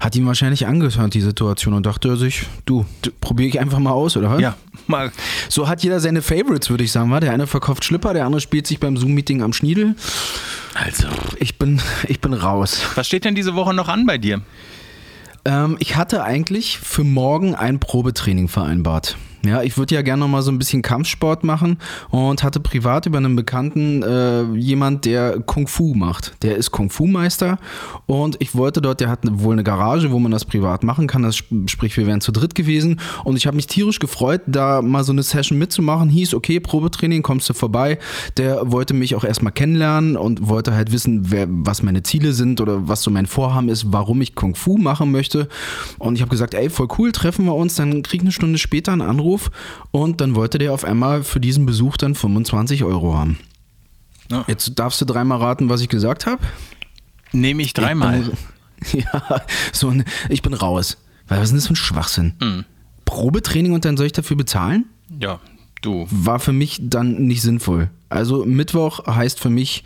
Hat 0.01 0.15
ihm 0.17 0.27
wahrscheinlich 0.27 0.67
angehört, 0.67 1.15
die 1.15 1.21
Situation, 1.21 1.73
und 1.73 1.87
dachte 1.87 2.09
er 2.09 2.17
sich, 2.17 2.47
du, 2.67 2.85
probiere 3.21 3.49
ich 3.49 3.59
einfach 3.59 3.79
mal 3.79 3.93
aus, 3.93 4.17
oder 4.17 4.31
was? 4.31 4.41
Ja, 4.41 4.55
mal. 4.87 5.11
So 5.49 5.67
hat 5.67 5.83
jeder 5.83 5.99
seine 6.01 6.21
Favorites, 6.21 6.69
würde 6.69 6.85
ich 6.85 6.93
sagen, 6.93 7.11
wa? 7.11 7.21
Der 7.21 7.33
eine 7.33 7.47
verkauft 7.47 7.85
Schlipper, 7.85 8.13
der 8.13 8.27
andere 8.27 8.41
spielt 8.41 8.67
sich 8.67 8.81
beim 8.81 8.97
Zoom-Meeting 8.97 9.43
am 9.43 9.53
Schniedel. 9.53 9.97
Also. 10.75 11.09
Ich 11.39 11.59
bin, 11.59 11.81
ich 12.09 12.21
bin 12.21 12.35
raus. 12.35 12.83
Was 12.97 13.07
steht 13.07 13.25
denn 13.25 13.35
diese 13.35 13.55
Woche 13.55 13.73
noch 13.73 13.89
an 13.89 14.05
bei 14.05 14.19
dir? 14.19 14.43
Ähm, 15.45 15.77
ich 15.81 15.97
hatte 15.97 16.23
eigentlich 16.23 16.79
für 16.79 17.05
morgen 17.05 17.55
ein 17.55 17.81
Probetraining 17.81 18.49
vereinbart. 18.49 19.17
Ja, 19.45 19.63
ich 19.63 19.77
würde 19.77 19.95
ja 19.97 20.03
gerne 20.03 20.21
noch 20.21 20.29
mal 20.29 20.43
so 20.43 20.53
ein 20.53 20.59
bisschen 20.59 20.83
Kampfsport 20.83 21.43
machen 21.43 21.79
und 22.11 22.45
hatte 22.45 22.61
privat 22.61 23.07
über 23.07 23.19
einen 23.19 23.35
Bekannten 23.35 24.03
äh, 24.03 24.45
jemand, 24.55 25.05
der 25.05 25.41
Kung 25.41 25.67
Fu 25.67 25.95
macht. 25.95 26.35
Der 26.43 26.57
ist 26.57 26.71
Kung 26.71 26.91
Fu 26.91 27.09
Meister 27.09 27.59
und 28.07 28.37
ich 28.41 28.55
wollte 28.55 28.81
dort, 28.81 29.01
der 29.01 29.09
hat 29.09 29.21
wohl 29.25 29.55
eine 29.55 29.65
Garage, 29.65 30.13
wo 30.13 30.21
man 30.21 30.31
das 30.31 30.45
privat 30.45 30.85
machen 30.85 31.09
kann. 31.09 31.23
Das 31.25 31.37
sp- 31.43 31.67
sprich, 31.67 31.97
wir 31.97 32.07
wären 32.07 32.21
zu 32.21 32.31
dritt 32.31 32.55
gewesen 32.55 33.01
und 33.25 33.37
ich 33.37 33.49
habe 33.49 33.57
mich 33.57 33.67
tierisch 33.67 33.99
gefreut, 33.99 34.43
da 34.47 34.81
mal 34.81 35.03
so 35.03 35.11
eine 35.11 35.25
Session 35.25 35.59
mitzumachen. 35.59 36.09
Hieß, 36.09 36.35
okay, 36.35 36.61
Probetraining, 36.61 37.23
kommst 37.23 37.49
du 37.49 37.53
vorbei. 37.55 37.99
Der 38.37 38.71
wollte 38.71 38.95
mich 38.95 39.17
auch 39.17 39.25
erstmal 39.25 39.53
kennenlernen 39.53 40.17
und 40.17 40.49
wollte 40.49 40.73
halt 40.73 40.93
wissen, 40.93 41.33
wer, 41.33 41.47
was 41.49 41.83
meine 41.83 42.05
Ziele 42.05 42.33
sind 42.33 42.61
oder 42.61 42.87
was 42.87 43.03
so 43.03 43.11
mein 43.11 43.27
Vorhaben 43.27 43.69
ist, 43.69 43.93
warum 43.93 44.21
ich 44.23 44.37
Kung 44.37 44.55
Fu 44.55 44.79
machen 44.79 45.11
möchte. 45.11 45.49
Und 45.99 46.15
ich 46.15 46.21
habe 46.21 46.31
gesagt, 46.31 46.55
ey, 46.55 46.71
voll 46.71 46.87
cool, 46.99 47.11
treffen 47.11 47.45
wir 47.47 47.57
uns. 47.57 47.75
Dann 47.75 48.03
krieg 48.03 48.21
ich 48.21 48.25
eine 48.27 48.31
Stunde 48.33 48.59
später 48.59 48.93
einen 48.93 49.03
Anruf 49.03 49.32
und 49.91 50.21
dann 50.21 50.35
wollte 50.35 50.59
der 50.59 50.73
auf 50.73 50.85
einmal 50.85 51.23
für 51.23 51.41
diesen 51.41 51.67
Besuch 51.67 51.97
dann 51.97 52.15
25 52.15 52.85
Euro 52.85 53.15
haben. 53.15 53.39
Ja. 54.31 54.45
Jetzt 54.49 54.79
darfst 54.79 55.01
du 55.01 55.05
dreimal 55.05 55.39
raten, 55.39 55.69
was 55.69 55.81
ich 55.81 55.89
gesagt 55.89 56.27
habe. 56.27 56.43
Nehme 57.33 57.63
ich 57.63 57.73
dreimal. 57.73 58.31
Ja, 58.93 59.43
so 59.73 59.91
ein, 59.91 60.05
ich 60.29 60.43
bin 60.43 60.55
raus. 60.55 60.97
Was 61.29 61.39
ist 61.39 61.51
denn 61.51 61.59
das 61.59 61.67
für 61.69 61.75
ein 61.75 61.77
Schwachsinn? 61.77 62.35
Hm. 62.43 62.65
Probetraining 63.05 63.75
und 63.75 63.85
dann 63.85 63.97
soll 63.97 64.07
ich 64.07 64.13
dafür 64.13 64.37
bezahlen? 64.37 64.87
Ja, 65.21 65.39
du. 65.83 66.09
War 66.11 66.41
für 66.41 66.53
mich 66.53 66.81
dann 66.83 67.27
nicht 67.27 67.43
sinnvoll. 67.43 67.91
Also 68.09 68.45
Mittwoch 68.45 69.07
heißt 69.07 69.39
für 69.39 69.51
mich 69.51 69.85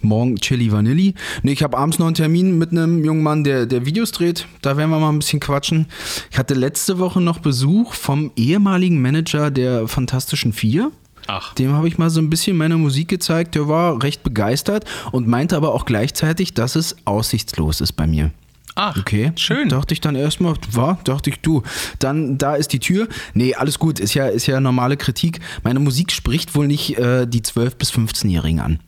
morgen 0.00 0.36
Chili 0.36 0.70
Vanilli. 0.72 1.14
Nee, 1.42 1.52
ich 1.52 1.62
habe 1.62 1.76
abends 1.76 1.98
noch 1.98 2.06
einen 2.06 2.14
Termin 2.14 2.58
mit 2.58 2.70
einem 2.70 3.04
jungen 3.04 3.22
Mann, 3.22 3.44
der, 3.44 3.66
der 3.66 3.86
Videos 3.86 4.12
dreht. 4.12 4.46
Da 4.62 4.76
werden 4.76 4.90
wir 4.90 4.98
mal 4.98 5.10
ein 5.10 5.18
bisschen 5.18 5.40
quatschen. 5.40 5.86
Ich 6.30 6.38
hatte 6.38 6.54
letzte 6.54 6.98
Woche 6.98 7.20
noch 7.20 7.38
Besuch 7.38 7.94
vom 7.94 8.30
ehemaligen 8.36 9.00
Manager 9.00 9.50
der 9.50 9.88
Fantastischen 9.88 10.52
Vier. 10.52 10.90
Ach. 11.26 11.54
Dem 11.54 11.72
habe 11.72 11.88
ich 11.88 11.98
mal 11.98 12.08
so 12.10 12.20
ein 12.20 12.30
bisschen 12.30 12.56
meine 12.56 12.76
Musik 12.78 13.08
gezeigt. 13.08 13.54
Der 13.54 13.68
war 13.68 14.02
recht 14.02 14.22
begeistert 14.22 14.84
und 15.12 15.28
meinte 15.28 15.56
aber 15.56 15.74
auch 15.74 15.84
gleichzeitig, 15.84 16.54
dass 16.54 16.74
es 16.74 16.96
aussichtslos 17.04 17.80
ist 17.80 17.92
bei 17.92 18.06
mir. 18.06 18.30
Ach, 18.80 18.96
Okay, 18.96 19.32
schön. 19.34 19.68
Dachte 19.68 19.92
ich 19.92 20.00
dann 20.00 20.14
erstmal, 20.14 20.54
war, 20.70 21.00
dachte 21.02 21.30
ich, 21.30 21.40
du, 21.40 21.64
dann 21.98 22.38
da 22.38 22.54
ist 22.54 22.72
die 22.72 22.78
Tür. 22.78 23.08
Nee, 23.34 23.54
alles 23.54 23.78
gut, 23.80 23.98
ist 23.98 24.14
ja, 24.14 24.28
ist 24.28 24.46
ja 24.46 24.60
normale 24.60 24.96
Kritik. 24.96 25.40
Meine 25.64 25.80
Musik 25.80 26.12
spricht 26.12 26.54
wohl 26.54 26.68
nicht 26.68 26.96
äh, 26.96 27.26
die 27.26 27.42
12- 27.42 27.74
bis 27.76 27.92
15-Jährigen 27.92 28.60
an. 28.60 28.78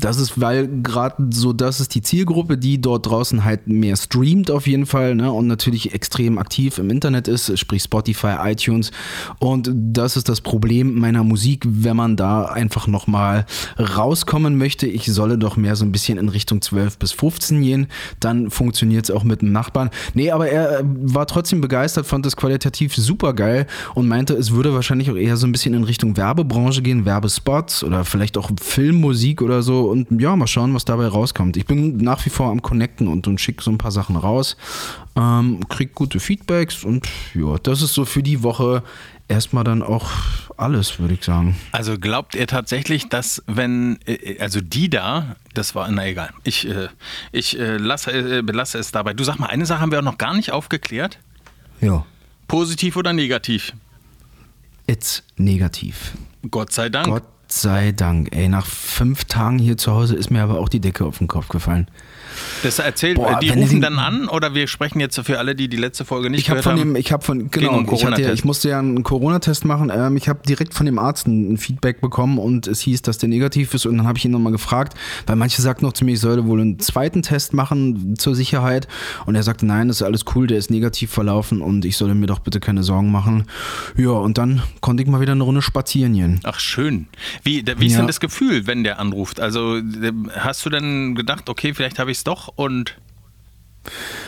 Das 0.00 0.18
ist, 0.18 0.40
weil 0.40 0.68
gerade 0.82 1.28
so, 1.30 1.52
das 1.52 1.80
ist 1.80 1.94
die 1.94 2.02
Zielgruppe, 2.02 2.56
die 2.56 2.80
dort 2.80 3.06
draußen 3.06 3.44
halt 3.44 3.66
mehr 3.66 3.96
streamt 3.96 4.50
auf 4.50 4.66
jeden 4.66 4.86
Fall 4.86 5.14
ne, 5.16 5.32
und 5.32 5.48
natürlich 5.48 5.92
extrem 5.92 6.38
aktiv 6.38 6.78
im 6.78 6.88
Internet 6.90 7.26
ist, 7.26 7.58
sprich 7.58 7.82
Spotify, 7.82 8.36
iTunes. 8.44 8.92
Und 9.40 9.70
das 9.74 10.16
ist 10.16 10.28
das 10.28 10.40
Problem 10.40 10.94
meiner 10.98 11.24
Musik, 11.24 11.64
wenn 11.66 11.96
man 11.96 12.16
da 12.16 12.44
einfach 12.44 12.86
nochmal 12.86 13.44
rauskommen 13.78 14.56
möchte. 14.56 14.86
Ich 14.86 15.06
solle 15.06 15.36
doch 15.36 15.56
mehr 15.56 15.74
so 15.74 15.84
ein 15.84 15.92
bisschen 15.92 16.18
in 16.18 16.28
Richtung 16.28 16.62
12 16.62 16.98
bis 16.98 17.12
15 17.12 17.60
gehen, 17.60 17.86
dann 18.20 18.50
funktioniert 18.50 19.04
es 19.04 19.10
auch 19.10 19.24
mit 19.24 19.42
dem 19.42 19.52
Nachbarn. 19.52 19.90
Nee, 20.14 20.30
aber 20.30 20.48
er 20.48 20.80
äh, 20.80 20.84
war 20.84 21.26
trotzdem 21.26 21.60
begeistert, 21.60 22.06
fand 22.06 22.24
es 22.26 22.36
qualitativ 22.36 22.94
super 22.94 23.32
geil 23.32 23.66
und 23.94 24.06
meinte, 24.06 24.34
es 24.34 24.52
würde 24.52 24.74
wahrscheinlich 24.74 25.10
auch 25.10 25.16
eher 25.16 25.36
so 25.36 25.46
ein 25.46 25.52
bisschen 25.52 25.74
in 25.74 25.84
Richtung 25.84 26.16
Werbebranche 26.16 26.82
gehen, 26.82 27.04
Werbespots 27.04 27.82
oder 27.82 28.04
vielleicht 28.04 28.38
auch 28.38 28.50
Filmmusik 28.60 29.42
oder 29.42 29.55
so. 29.62 29.90
Und 29.90 30.20
ja, 30.20 30.34
mal 30.36 30.46
schauen, 30.46 30.74
was 30.74 30.84
dabei 30.84 31.06
rauskommt. 31.06 31.56
Ich 31.56 31.66
bin 31.66 31.96
nach 31.98 32.24
wie 32.26 32.30
vor 32.30 32.50
am 32.50 32.62
Connecten 32.62 33.08
und, 33.08 33.26
und 33.26 33.40
schicke 33.40 33.62
so 33.62 33.70
ein 33.70 33.78
paar 33.78 33.90
Sachen 33.90 34.16
raus, 34.16 34.56
ähm, 35.16 35.60
krieg 35.68 35.94
gute 35.94 36.20
Feedbacks 36.20 36.84
und 36.84 37.08
ja, 37.34 37.56
das 37.62 37.82
ist 37.82 37.94
so 37.94 38.04
für 38.04 38.22
die 38.22 38.42
Woche 38.42 38.82
erstmal 39.28 39.64
dann 39.64 39.82
auch 39.82 40.10
alles, 40.56 40.98
würde 40.98 41.14
ich 41.14 41.24
sagen. 41.24 41.56
Also 41.72 41.98
glaubt 41.98 42.34
ihr 42.34 42.46
tatsächlich, 42.46 43.08
dass 43.08 43.42
wenn, 43.46 43.98
äh, 44.06 44.38
also 44.40 44.60
die 44.60 44.88
da, 44.88 45.36
das 45.54 45.74
war, 45.74 45.90
na 45.90 46.06
egal, 46.06 46.30
ich, 46.44 46.68
äh, 46.68 46.88
ich 47.32 47.58
äh, 47.58 47.76
lasse, 47.76 48.42
belasse 48.42 48.78
es 48.78 48.92
dabei. 48.92 49.14
Du 49.14 49.24
sag 49.24 49.38
mal, 49.38 49.46
eine 49.46 49.66
Sache 49.66 49.80
haben 49.80 49.90
wir 49.90 49.98
auch 49.98 50.04
noch 50.04 50.18
gar 50.18 50.34
nicht 50.34 50.52
aufgeklärt. 50.52 51.18
Ja. 51.80 52.04
Positiv 52.48 52.96
oder 52.96 53.12
negativ? 53.12 53.72
It's 54.86 55.22
negativ. 55.36 56.12
Gott 56.50 56.72
sei 56.72 56.88
Dank. 56.88 57.08
Gott 57.08 57.24
sei 57.48 57.92
Dank. 57.92 58.34
Ey, 58.34 58.48
nach 58.48 58.66
fünf 58.66 59.24
Tagen 59.24 59.58
hier 59.58 59.76
zu 59.76 59.92
Hause 59.92 60.16
ist 60.16 60.30
mir 60.30 60.42
aber 60.42 60.58
auch 60.58 60.68
die 60.68 60.80
Decke 60.80 61.04
auf 61.04 61.18
den 61.18 61.28
Kopf 61.28 61.48
gefallen. 61.48 61.86
Das 62.62 62.78
erzählt, 62.78 63.16
Boah, 63.16 63.38
die 63.40 63.48
wenn 63.50 63.60
rufen 63.60 63.80
dann 63.80 63.98
an 63.98 64.28
oder 64.28 64.54
wir 64.54 64.66
sprechen 64.66 65.00
jetzt 65.00 65.18
für 65.20 65.38
alle, 65.38 65.54
die 65.54 65.68
die 65.68 65.76
letzte 65.76 66.04
Folge 66.04 66.28
nicht 66.28 66.40
Ich 66.40 66.50
habe 66.50 66.60
gehört 66.60 66.64
von 66.64 66.80
haben. 66.80 66.94
dem, 66.94 66.96
ich 66.96 67.12
habe 67.12 67.24
von, 67.24 67.50
genau, 67.50 67.80
ich, 67.90 68.04
hatte, 68.04 68.32
ich 68.32 68.44
musste 68.44 68.68
ja 68.68 68.78
einen 68.78 69.02
Corona-Test 69.02 69.64
machen. 69.64 69.90
Ähm, 69.94 70.16
ich 70.16 70.28
habe 70.28 70.40
direkt 70.46 70.74
von 70.74 70.86
dem 70.86 70.98
Arzt 70.98 71.26
ein, 71.26 71.52
ein 71.54 71.56
Feedback 71.58 72.00
bekommen 72.00 72.38
und 72.38 72.66
es 72.66 72.80
hieß, 72.80 73.02
dass 73.02 73.18
der 73.18 73.28
negativ 73.28 73.72
ist. 73.74 73.86
Und 73.86 73.96
dann 73.96 74.06
habe 74.06 74.18
ich 74.18 74.24
ihn 74.24 74.32
nochmal 74.32 74.52
gefragt, 74.52 74.96
weil 75.26 75.36
manche 75.36 75.62
sagten 75.62 75.84
noch 75.86 75.92
zu 75.92 76.04
mir, 76.04 76.12
ich 76.12 76.20
sollte 76.20 76.46
wohl 76.46 76.60
einen 76.60 76.78
zweiten 76.78 77.22
Test 77.22 77.54
machen 77.54 78.16
zur 78.18 78.34
Sicherheit. 78.34 78.86
Und 79.24 79.34
er 79.34 79.42
sagte, 79.42 79.64
nein, 79.64 79.88
das 79.88 79.98
ist 79.98 80.02
alles 80.02 80.24
cool, 80.34 80.46
der 80.46 80.58
ist 80.58 80.70
negativ 80.70 81.10
verlaufen 81.10 81.62
und 81.62 81.84
ich 81.84 81.96
solle 81.96 82.14
mir 82.14 82.26
doch 82.26 82.40
bitte 82.40 82.60
keine 82.60 82.82
Sorgen 82.82 83.10
machen. 83.10 83.44
Ja, 83.96 84.10
und 84.10 84.36
dann 84.36 84.62
konnte 84.80 85.02
ich 85.02 85.08
mal 85.08 85.20
wieder 85.20 85.32
eine 85.32 85.44
Runde 85.44 85.62
spazieren 85.62 86.12
gehen. 86.14 86.40
Ach 86.44 86.58
schön. 86.60 87.06
Wie, 87.42 87.64
wie 87.78 87.86
ist 87.86 87.92
Ja. 87.92 87.98
denn 87.98 88.06
das 88.06 88.20
Gefühl, 88.20 88.66
wenn 88.66 88.84
der 88.84 88.98
anruft? 88.98 89.40
Also 89.40 89.80
hast 90.34 90.64
du 90.66 90.70
denn 90.70 91.14
gedacht, 91.14 91.48
okay, 91.48 91.74
vielleicht 91.74 91.98
habe 91.98 92.10
ich 92.10 92.18
es 92.18 92.24
doch 92.24 92.48
und 92.56 92.96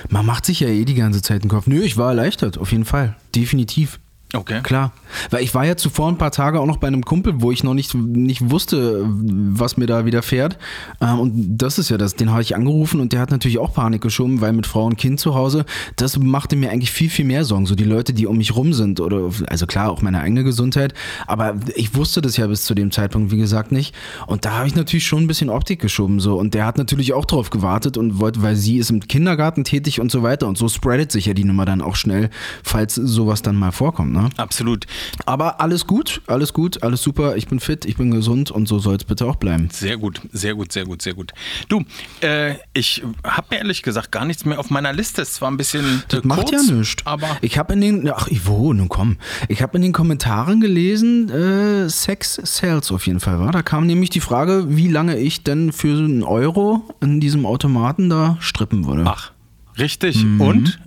Man 0.09 0.25
macht 0.25 0.47
sich 0.47 0.61
ja 0.61 0.69
eh 0.69 0.85
die 0.85 0.95
ganze 0.95 1.21
Zeit 1.21 1.43
den 1.43 1.49
Kopf. 1.51 1.67
Nö, 1.67 1.83
ich 1.83 1.97
war 1.97 2.11
erleichtert, 2.11 2.59
auf 2.59 2.71
jeden 2.71 2.85
Fall. 2.85 3.17
Definitiv. 3.35 3.99
Okay. 4.35 4.61
Klar, 4.63 4.93
weil 5.31 5.43
ich 5.43 5.55
war 5.55 5.65
ja 5.65 5.77
zuvor 5.77 6.09
ein 6.09 6.19
paar 6.19 6.31
Tage 6.31 6.61
auch 6.61 6.67
noch 6.67 6.77
bei 6.77 6.87
einem 6.87 7.05
Kumpel, 7.05 7.41
wo 7.41 7.51
ich 7.51 7.65
noch 7.65 7.75
nicht, 7.75 7.95
nicht 7.95 8.51
wusste, 8.51 9.05
was 9.07 9.77
mir 9.77 9.87
da 9.87 10.05
widerfährt. 10.05 10.59
Ähm, 11.01 11.21
und 11.21 11.59
das 11.59 11.79
ist 11.79 11.89
ja 11.89 11.97
das, 11.97 12.15
den 12.15 12.31
habe 12.31 12.43
ich 12.43 12.55
angerufen 12.55 13.01
und 13.01 13.13
der 13.13 13.21
hat 13.21 13.31
natürlich 13.31 13.59
auch 13.59 13.73
Panik 13.73 14.03
geschoben, 14.03 14.41
weil 14.41 14.53
mit 14.53 14.67
Frau 14.67 14.85
und 14.85 14.99
Kind 14.99 15.21
zu 15.21 15.35
Hause, 15.35 15.65
das 15.97 16.19
machte 16.19 16.57
mir 16.57 16.71
eigentlich 16.71 16.91
viel, 16.91 17.09
viel 17.09 17.25
mehr 17.25 17.45
Sorgen. 17.45 17.67
So 17.67 17.75
die 17.75 17.85
Leute, 17.85 18.13
die 18.13 18.27
um 18.27 18.37
mich 18.37 18.55
rum 18.55 18.73
sind 18.73 19.01
oder, 19.01 19.31
also 19.47 19.67
klar, 19.67 19.91
auch 19.91 20.03
meine 20.03 20.21
eigene 20.21 20.45
Gesundheit. 20.45 20.95
Aber 21.27 21.55
ich 21.75 21.95
wusste 21.95 22.21
das 22.21 22.37
ja 22.37 22.47
bis 22.47 22.65
zu 22.65 22.75
dem 22.75 22.91
Zeitpunkt, 22.91 23.31
wie 23.31 23.39
gesagt, 23.39 23.73
nicht. 23.73 23.95
Und 24.27 24.45
da 24.45 24.59
habe 24.59 24.67
ich 24.67 24.75
natürlich 24.75 25.07
schon 25.07 25.25
ein 25.25 25.27
bisschen 25.27 25.49
Optik 25.49 25.81
geschoben 25.81 26.21
so. 26.21 26.39
Und 26.39 26.55
der 26.55 26.67
hat 26.67 26.77
natürlich 26.77 27.15
auch 27.15 27.25
drauf 27.25 27.51
gewartet 27.51 27.97
und 27.97 28.21
wollte, 28.21 28.43
weil 28.43 28.57
sie 28.57 28.77
ist 28.79 28.91
im 28.91 29.01
Kindergarten 29.01 29.65
tätig 29.65 30.01
und 30.01 30.11
so 30.11 30.23
weiter. 30.23 30.47
Und 30.49 30.59
so 30.59 30.69
spreadet 30.69 31.13
sich 31.13 31.27
ja 31.27 31.35
die 31.35 31.45
Nummer 31.45 31.65
dann 31.65 31.81
auch 31.81 31.97
schnell, 31.97 32.31
falls 32.63 32.95
sowas 32.95 33.43
dann 33.43 33.57
mal 33.57 33.73
vorkommt. 33.73 34.18
Ne? 34.19 34.31
Absolut. 34.37 34.87
Aber 35.27 35.61
alles 35.61 35.87
gut, 35.87 36.21
alles 36.27 36.53
gut, 36.53 36.83
alles 36.83 37.03
super. 37.03 37.37
Ich 37.37 37.47
bin 37.47 37.61
fit, 37.61 37.85
ich 37.85 37.97
bin 37.97 38.11
gesund 38.11 38.51
und 38.51 38.67
so 38.67 38.79
soll 38.79 38.97
es 38.97 39.05
bitte 39.05 39.27
auch 39.27 39.37
bleiben. 39.37 39.69
Sehr 39.71 39.97
gut, 39.97 40.21
sehr 40.33 40.55
gut, 40.55 40.73
sehr 40.73 40.85
gut, 40.85 41.03
sehr 41.03 41.15
gut. 41.15 41.33
Du, 41.69 41.85
äh, 42.21 42.55
ich 42.75 43.03
habe 43.23 43.55
ehrlich 43.55 43.83
gesagt 43.83 44.11
gar 44.11 44.25
nichts 44.25 44.45
mehr 44.45 44.59
auf 44.59 44.71
meiner 44.71 44.93
Liste. 44.93 45.23
Es 45.23 45.41
war 45.41 45.51
ein 45.51 45.57
bisschen 45.57 46.03
Das 46.09 46.25
äh, 46.25 46.27
macht 46.27 46.49
kurz, 46.49 46.69
ja 46.69 46.75
nichts. 46.75 47.07
Aber 47.07 47.37
ich 47.41 47.59
habe 47.59 47.75
in 47.75 47.81
den, 47.81 48.11
ach, 48.11 48.29
wo, 48.45 48.73
nun 48.73 48.89
komm. 48.89 49.19
Ich 49.49 49.63
habe 49.63 49.77
in 49.77 49.83
den 49.83 49.93
Kommentaren 49.93 50.61
gelesen, 50.61 51.29
äh, 51.31 51.89
Sex 51.89 52.35
sells 52.43 52.91
auf 52.91 53.07
jeden 53.07 53.21
Fall, 53.21 53.39
war. 53.39 53.53
Da 53.53 53.63
kam 53.63 53.87
nämlich 53.87 54.11
die 54.11 54.21
Frage, 54.21 54.67
wie 54.69 54.89
lange 54.89 55.19
ich 55.19 55.45
denn 55.45 55.73
für 55.73 55.97
einen 55.97 56.25
Euro 56.25 56.83
in 57.01 57.21
diesem 57.21 57.47
Automaten 57.47 58.09
da 58.09 58.37
strippen 58.41 58.87
würde. 58.87 59.05
ach, 59.07 59.31
richtig. 59.79 60.25
Mhm. 60.25 60.41
Und 60.41 60.79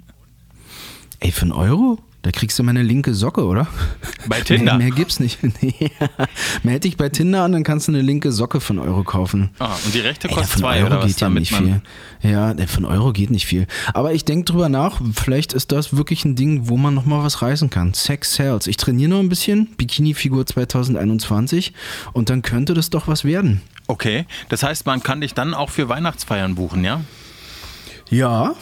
Ey, 1.24 1.32
für 1.32 1.44
einen 1.44 1.52
Euro? 1.52 2.00
Da 2.24 2.30
kriegst 2.30 2.60
du 2.60 2.64
meine 2.64 2.84
linke 2.84 3.16
Socke, 3.16 3.46
oder? 3.46 3.68
Bei 4.28 4.42
Tinder? 4.42 4.78
Mehr, 4.78 4.88
mehr 4.88 4.96
gibt's 4.96 5.20
nicht. 5.20 5.40
Nee. 5.62 5.92
Melde 6.64 6.82
dich 6.82 6.98
bei 6.98 7.10
Tinder 7.10 7.44
an, 7.44 7.52
dann 7.52 7.64
kannst 7.64 7.88
du 7.88 7.92
eine 7.92 8.02
linke 8.02 8.32
Socke 8.32 8.60
einen 8.70 8.80
Euro 8.80 9.04
kaufen. 9.04 9.50
ah, 9.60 9.76
und 9.86 9.94
die 9.94 10.00
rechte 10.00 10.28
Ey, 10.28 10.34
kostet 10.34 10.54
von 10.54 10.62
zwei 10.62 10.80
Euro 10.84 10.98
oder 10.98 11.06
geht 11.06 11.20
ja 11.20 11.30
nicht 11.30 11.54
viel. 11.54 11.82
Ja, 12.22 12.56
von 12.68 12.86
Euro 12.86 13.12
geht 13.12 13.32
nicht 13.32 13.46
viel. 13.46 13.68
Aber 13.94 14.14
ich 14.14 14.24
denke 14.24 14.46
drüber 14.46 14.70
nach, 14.70 15.02
vielleicht 15.14 15.54
ist 15.54 15.72
das 15.72 15.96
wirklich 15.96 16.24
ein 16.26 16.36
Ding, 16.36 16.70
wo 16.70 16.78
man 16.78 16.94
nochmal 16.94 17.24
was 17.24 17.42
reißen 17.42 17.70
kann. 17.70 17.94
Sex 17.94 18.36
Sales. 18.36 18.68
Ich 18.68 18.78
trainiere 18.78 19.10
noch 19.10 19.20
ein 19.20 19.30
bisschen, 19.30 19.68
Bikini-Figur 19.78 20.46
2021 20.46 21.74
und 22.14 22.30
dann 22.30 22.42
könnte 22.42 22.74
das 22.74 22.90
doch 22.90 23.08
was 23.08 23.24
werden. 23.26 23.62
Okay, 23.88 24.26
das 24.50 24.64
heißt, 24.64 24.86
man 24.86 25.04
kann 25.04 25.22
dich 25.22 25.34
dann 25.34 25.54
auch 25.54 25.70
für 25.70 25.90
Weihnachtsfeiern 25.90 26.56
buchen, 26.56 26.84
ja? 26.84 27.02
Ja, 28.12 28.56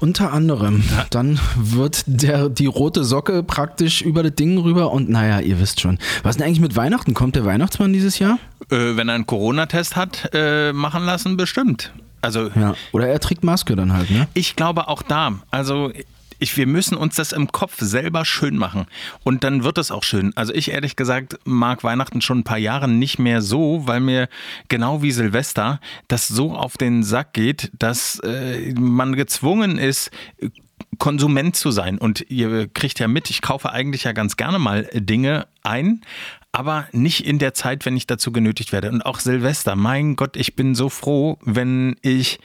unter 0.00 0.32
anderem. 0.32 0.82
Dann 1.10 1.38
wird 1.56 2.02
der, 2.06 2.48
die 2.48 2.64
rote 2.64 3.04
Socke 3.04 3.42
praktisch 3.42 4.00
über 4.00 4.22
das 4.22 4.34
Ding 4.34 4.56
rüber 4.58 4.90
und 4.90 5.10
naja, 5.10 5.40
ihr 5.40 5.60
wisst 5.60 5.82
schon. 5.82 5.98
Was 6.22 6.38
denn 6.38 6.46
eigentlich 6.46 6.60
mit 6.60 6.76
Weihnachten? 6.76 7.12
Kommt 7.12 7.36
der 7.36 7.44
Weihnachtsmann 7.44 7.92
dieses 7.92 8.18
Jahr? 8.18 8.38
Äh, 8.70 8.96
wenn 8.96 9.08
er 9.10 9.14
einen 9.14 9.26
Corona-Test 9.26 9.96
hat, 9.96 10.30
äh, 10.32 10.72
machen 10.72 11.04
lassen, 11.04 11.36
bestimmt. 11.36 11.92
Also 12.22 12.50
Ja. 12.56 12.74
Oder 12.92 13.08
er 13.08 13.20
trägt 13.20 13.44
Maske 13.44 13.76
dann 13.76 13.92
halt, 13.92 14.10
ne? 14.10 14.28
Ich 14.32 14.56
glaube 14.56 14.88
auch 14.88 15.02
da. 15.02 15.34
Also 15.50 15.92
ich, 16.38 16.56
wir 16.56 16.66
müssen 16.66 16.96
uns 16.96 17.16
das 17.16 17.32
im 17.32 17.50
Kopf 17.52 17.76
selber 17.78 18.24
schön 18.24 18.56
machen. 18.56 18.86
Und 19.24 19.44
dann 19.44 19.64
wird 19.64 19.78
es 19.78 19.90
auch 19.90 20.02
schön. 20.02 20.32
Also 20.36 20.52
ich 20.52 20.70
ehrlich 20.70 20.96
gesagt 20.96 21.38
mag 21.44 21.84
Weihnachten 21.84 22.20
schon 22.20 22.38
ein 22.38 22.44
paar 22.44 22.58
Jahre 22.58 22.88
nicht 22.88 23.18
mehr 23.18 23.42
so, 23.42 23.86
weil 23.86 24.00
mir 24.00 24.28
genau 24.68 25.02
wie 25.02 25.12
Silvester 25.12 25.80
das 26.08 26.28
so 26.28 26.54
auf 26.54 26.76
den 26.76 27.02
Sack 27.02 27.32
geht, 27.32 27.70
dass 27.78 28.18
äh, 28.20 28.74
man 28.78 29.16
gezwungen 29.16 29.78
ist, 29.78 30.10
Konsument 30.98 31.56
zu 31.56 31.70
sein. 31.70 31.98
Und 31.98 32.30
ihr 32.30 32.68
kriegt 32.68 32.98
ja 32.98 33.08
mit, 33.08 33.30
ich 33.30 33.42
kaufe 33.42 33.70
eigentlich 33.70 34.04
ja 34.04 34.12
ganz 34.12 34.36
gerne 34.36 34.58
mal 34.58 34.88
Dinge 34.92 35.46
ein, 35.62 36.02
aber 36.52 36.86
nicht 36.92 37.26
in 37.26 37.38
der 37.38 37.54
Zeit, 37.54 37.84
wenn 37.84 37.96
ich 37.96 38.06
dazu 38.06 38.32
genötigt 38.32 38.72
werde. 38.72 38.90
Und 38.90 39.02
auch 39.02 39.20
Silvester, 39.20 39.76
mein 39.76 40.16
Gott, 40.16 40.36
ich 40.36 40.56
bin 40.56 40.74
so 40.74 40.88
froh, 40.88 41.38
wenn 41.42 41.96
ich 42.02 42.38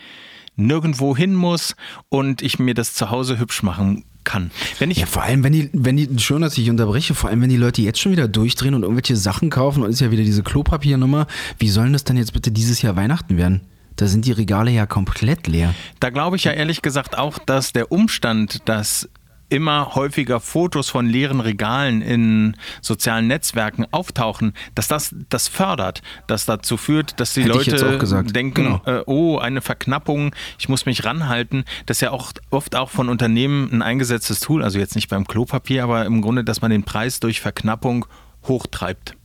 nirgendwo 0.55 1.15
hin 1.15 1.33
muss 1.33 1.75
und 2.09 2.41
ich 2.41 2.59
mir 2.59 2.73
das 2.73 2.93
zu 2.93 3.09
Hause 3.09 3.39
hübsch 3.39 3.63
machen 3.63 4.05
kann. 4.23 4.51
Wenn 4.79 4.91
ich 4.91 4.99
Ja, 4.99 5.05
vor 5.05 5.23
allem, 5.23 5.43
wenn 5.43 5.53
die, 5.53 5.69
wenn 5.73 5.97
die, 5.97 6.09
schön, 6.19 6.41
dass 6.41 6.57
ich 6.57 6.69
unterbreche, 6.69 7.15
vor 7.15 7.29
allem, 7.29 7.41
wenn 7.41 7.49
die 7.49 7.57
Leute 7.57 7.81
jetzt 7.81 7.99
schon 7.99 8.11
wieder 8.11 8.27
durchdrehen 8.27 8.75
und 8.75 8.83
irgendwelche 8.83 9.15
Sachen 9.15 9.49
kaufen 9.49 9.83
und 9.83 9.89
ist 9.89 10.01
ja 10.01 10.11
wieder 10.11 10.23
diese 10.23 10.43
Klopapiernummer, 10.43 11.27
wie 11.57 11.69
sollen 11.69 11.93
das 11.93 12.03
denn 12.03 12.17
jetzt 12.17 12.33
bitte 12.33 12.51
dieses 12.51 12.81
Jahr 12.81 12.95
Weihnachten 12.95 13.37
werden? 13.37 13.61
Da 13.95 14.07
sind 14.07 14.25
die 14.25 14.31
Regale 14.31 14.71
ja 14.71 14.85
komplett 14.85 15.47
leer. 15.47 15.75
Da 15.99 16.09
glaube 16.09 16.35
ich 16.35 16.43
ja 16.43 16.51
ehrlich 16.51 16.81
gesagt 16.81 17.17
auch, 17.17 17.37
dass 17.39 17.73
der 17.73 17.91
Umstand, 17.91 18.61
dass 18.65 19.09
immer 19.51 19.95
häufiger 19.95 20.39
Fotos 20.39 20.89
von 20.89 21.05
leeren 21.07 21.39
Regalen 21.41 22.01
in 22.01 22.55
sozialen 22.81 23.27
Netzwerken 23.27 23.85
auftauchen, 23.91 24.53
dass 24.75 24.87
das 24.87 25.13
das 25.29 25.47
fördert, 25.47 26.01
das 26.27 26.45
dazu 26.45 26.77
führt, 26.77 27.19
dass 27.19 27.33
die 27.33 27.43
Hätte 27.43 27.51
Leute 27.51 28.23
denken, 28.31 28.63
Genau. 28.63 28.81
äh, 28.85 29.03
oh, 29.05 29.37
eine 29.37 29.61
Verknappung, 29.61 30.33
ich 30.57 30.69
muss 30.69 30.85
mich 30.85 31.03
ranhalten. 31.05 31.65
Das 31.85 31.97
ist 31.97 32.01
ja 32.01 32.11
auch 32.11 32.31
oft 32.49 32.75
auch 32.75 32.89
von 32.89 33.09
Unternehmen 33.09 33.69
ein 33.71 33.81
eingesetztes 33.81 34.39
Tool, 34.39 34.63
also 34.63 34.79
jetzt 34.79 34.95
nicht 34.95 35.09
beim 35.09 35.27
Klopapier, 35.27 35.83
aber 35.83 36.05
im 36.05 36.21
Grunde, 36.21 36.43
dass 36.43 36.61
man 36.61 36.71
den 36.71 36.83
Preis 36.83 37.19
durch 37.19 37.41
Verknappung 37.41 38.05
hochtreibt. 38.47 39.15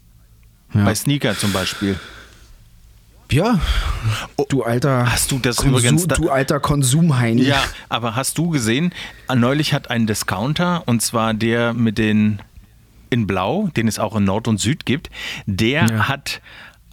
Ja. 0.74 0.84
Bei 0.84 0.94
Sneaker 0.94 1.38
zum 1.38 1.52
Beispiel. 1.52 1.98
Ja, 3.32 3.58
du 4.48 4.62
alter. 4.62 5.04
Oh, 5.06 5.10
Hast 5.10 5.30
du 5.32 5.38
das 5.38 5.56
Konsum, 5.56 5.72
übrigens 5.74 6.06
Du 6.08 6.30
alter 6.30 6.60
Konsumheini. 6.60 7.42
Ja, 7.42 7.62
aber 7.88 8.14
hast 8.16 8.38
du 8.38 8.50
gesehen, 8.50 8.92
neulich 9.34 9.74
hat 9.74 9.90
ein 9.90 10.06
Discounter, 10.06 10.84
und 10.86 11.02
zwar 11.02 11.34
der 11.34 11.72
mit 11.74 11.98
den 11.98 12.40
in 13.10 13.26
Blau, 13.26 13.68
den 13.76 13.88
es 13.88 13.98
auch 13.98 14.16
in 14.16 14.24
Nord 14.24 14.48
und 14.48 14.58
Süd 14.60 14.84
gibt, 14.86 15.10
der 15.46 15.86
Ja. 15.86 16.08
hat 16.08 16.40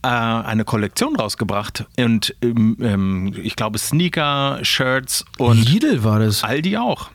äh, 0.04 0.08
eine 0.08 0.66
Kollektion 0.66 1.16
rausgebracht. 1.16 1.86
Und 1.98 2.36
ähm, 2.42 2.78
ähm, 2.82 3.34
ich 3.42 3.56
glaube 3.56 3.78
Sneaker, 3.80 4.60
Shirts 4.64 5.26
und 5.38 5.58
Lidl 5.70 6.04
war 6.04 6.20
das. 6.20 6.44
Aldi 6.44 6.78
auch. 6.78 7.10